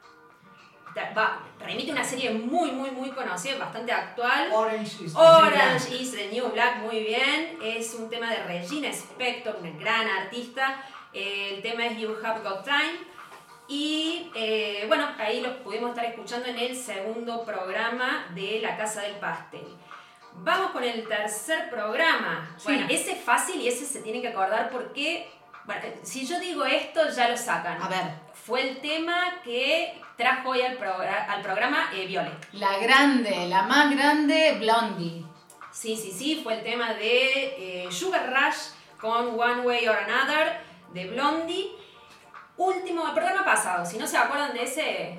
[1.16, 4.50] Va, remite a una serie muy, muy, muy conocida, bastante actual.
[4.52, 7.58] Orange is the Orange New is the New Black, muy bien.
[7.62, 10.84] Es un tema de Regina Spector, una gran artista.
[11.14, 13.11] Eh, el tema es You Have Got Time.
[13.68, 19.02] Y eh, bueno, ahí lo pudimos estar escuchando en el segundo programa de La Casa
[19.02, 19.66] del Pastel.
[20.34, 22.54] Vamos con el tercer programa.
[22.56, 22.64] Sí.
[22.64, 25.30] Bueno, ese es fácil y ese se tiene que acordar porque,
[25.64, 27.80] bueno, si yo digo esto, ya lo sacan.
[27.80, 28.04] A ver,
[28.34, 32.48] Fue el tema que trajo hoy al, al programa eh, Violet.
[32.52, 35.24] la grande, la más grande, Blondie.
[35.70, 40.60] Sí, sí, sí, fue el tema de eh, Sugar Rush con One Way or Another
[40.92, 41.70] de Blondie.
[42.56, 45.18] Último, el programa pasado, si no se acuerdan de ese.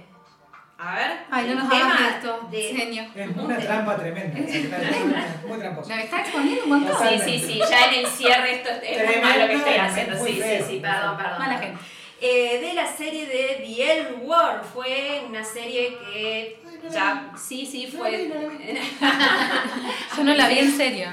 [0.78, 1.12] A ver.
[1.32, 3.06] Ay, no nos tema esto, de- genio.
[3.16, 4.38] Es una trampa tremenda.
[4.52, 5.96] secretaria, Muy tramposa.
[5.96, 6.98] Me está exponiendo un montón.
[7.10, 9.74] Sí, sí, sí, ya en el cierre esto es, es muy Tremendo, malo que estoy
[9.74, 10.18] es haciendo.
[10.26, 10.68] Sí, sí, feo.
[10.68, 11.40] sí, perdón, perdón.
[11.40, 11.80] Mala gente.
[12.26, 16.60] Eh, de la serie de The L Word, fue una serie que
[16.90, 18.30] ya, sí, sí, fue.
[20.18, 21.08] Yo no la vi en serio.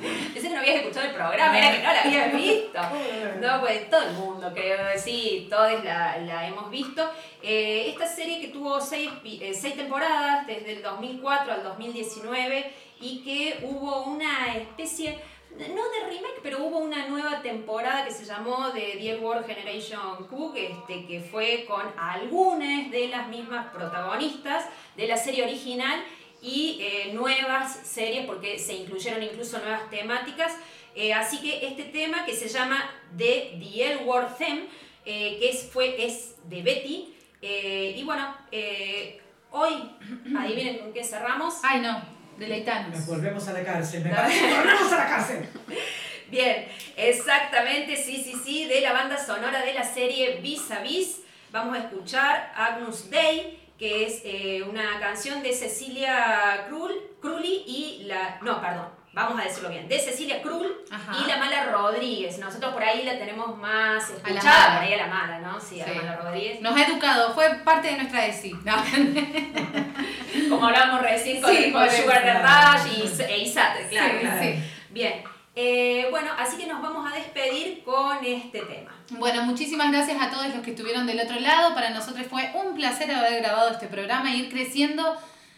[0.32, 2.80] Pensé que no habías escuchado el programa, era que no la habías visto.
[3.40, 7.08] No, pues todo el mundo, creo, sí, todos la, la hemos visto.
[7.42, 13.22] Eh, esta serie que tuvo seis, eh, seis temporadas, desde el 2004 al 2019, y
[13.22, 15.18] que hubo una especie,
[15.50, 20.26] no de remake, pero hubo una nueva temporada que se llamó The Dear World Generation
[20.28, 26.02] Cook, este, que fue con algunas de las mismas protagonistas de la serie original
[26.42, 30.52] y eh, nuevas series porque se incluyeron incluso nuevas temáticas.
[30.94, 34.64] Eh, así que este tema que se llama The, The L Word Theme,
[35.04, 37.14] eh, que es, fue, es de Betty.
[37.42, 39.20] eh, y bueno, eh,
[39.50, 39.72] hoy,
[40.38, 41.54] adivinen con qué cerramos.
[41.62, 42.02] Ay, no,
[42.38, 42.96] deleitanos.
[42.96, 44.02] Nos volvemos a la cárcel.
[44.04, 45.48] Me parece que volvemos a la cárcel.
[46.30, 46.66] Bien,
[46.96, 51.22] exactamente, sí, sí, sí, de la banda sonora de la serie Vis a Vis.
[51.50, 58.38] Vamos a escuchar Agnus Dei, que es eh, una canción de Cecilia Crulli y la.
[58.42, 59.88] No, perdón, vamos a decirlo bien.
[59.88, 61.16] De Cecilia Krull Ajá.
[61.18, 62.38] y la Mala Rodríguez.
[62.38, 65.58] Nosotros por ahí la tenemos más escuchada, por ahí a la Mala, ¿no?
[65.58, 65.92] Sí, a Sí.
[65.94, 66.60] la Mala Rodríguez.
[66.60, 68.52] Nos ha educado, fue parte de nuestra ESI.
[68.64, 68.76] No.
[70.50, 72.76] Como hablábamos recién con, Sí, con Sugar.
[72.84, 74.56] Rush y, e Isate, claro, Sí, claro.
[74.90, 75.24] Bien,
[75.56, 78.94] eh, bueno, así que nos vamos a despedir con este tema.
[79.10, 81.74] Bueno, muchísimas gracias a todos los que estuvieron del otro lado.
[81.74, 85.16] Para nosotros fue un placer haber grabado este programa e ir creciendo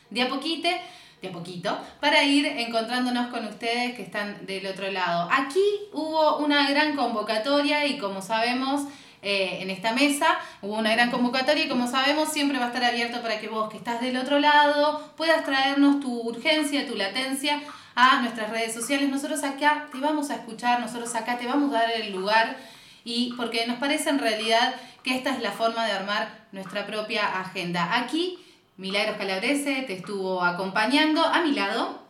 [0.09, 0.69] de a poquito,
[1.21, 5.29] de a poquito, para ir encontrándonos con ustedes que están del otro lado.
[5.31, 5.63] Aquí
[5.93, 8.87] hubo una gran convocatoria y como sabemos,
[9.21, 12.83] eh, en esta mesa hubo una gran convocatoria y como sabemos siempre va a estar
[12.83, 17.63] abierto para que vos que estás del otro lado puedas traernos tu urgencia, tu latencia
[17.95, 19.09] a nuestras redes sociales.
[19.09, 22.57] Nosotros acá te vamos a escuchar, nosotros acá te vamos a dar el lugar
[23.05, 27.41] y porque nos parece en realidad que esta es la forma de armar nuestra propia
[27.41, 27.99] agenda.
[27.99, 28.39] Aquí
[28.77, 32.01] Milagros Calabrese te estuvo acompañando a mi lado.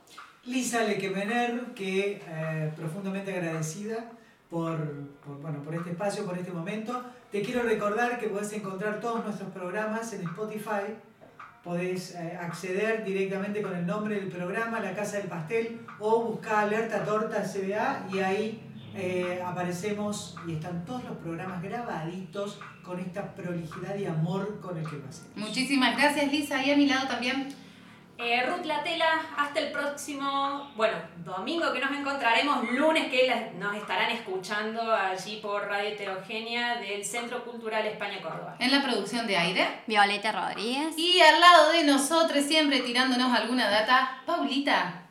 [0.44, 4.10] Lisa Lequemener, que eh, profundamente agradecida
[4.50, 4.78] por,
[5.24, 7.02] por, bueno, por este espacio, por este momento.
[7.30, 10.94] Te quiero recordar que podés encontrar todos nuestros programas en Spotify.
[11.62, 16.64] Podés eh, acceder directamente con el nombre del programa, La Casa del Pastel, o buscar
[16.64, 18.60] Alerta Torta CBA y ahí
[18.94, 24.84] eh, aparecemos y están todos los programas grabaditos con esta prolijidad y amor con el
[24.84, 25.36] que lo hacemos.
[25.36, 27.48] Muchísimas gracias Lisa y a mi lado también.
[28.18, 34.10] Eh, Ruth Latela, hasta el próximo, bueno, domingo que nos encontraremos, lunes que nos estarán
[34.10, 38.56] escuchando allí por Radio Heterogénea del Centro Cultural España Córdoba.
[38.58, 39.82] En la producción de aire.
[39.86, 40.96] Violeta Rodríguez.
[40.96, 45.02] Y al lado de nosotros, siempre tirándonos alguna data, Paulita.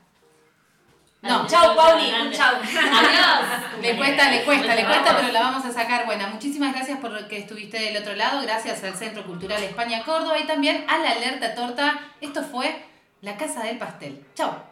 [1.21, 2.55] No, Chau, Pauli, un chau.
[2.55, 3.61] Adiós.
[3.81, 6.27] Le cuesta, le cuesta, le cuesta, pero la vamos a sacar buena.
[6.27, 8.41] Muchísimas gracias por que estuviste del otro lado.
[8.41, 11.99] Gracias al Centro Cultural España Córdoba y también a la Alerta Torta.
[12.21, 12.90] Esto fue
[13.21, 14.25] La Casa del Pastel.
[14.33, 14.70] Chao.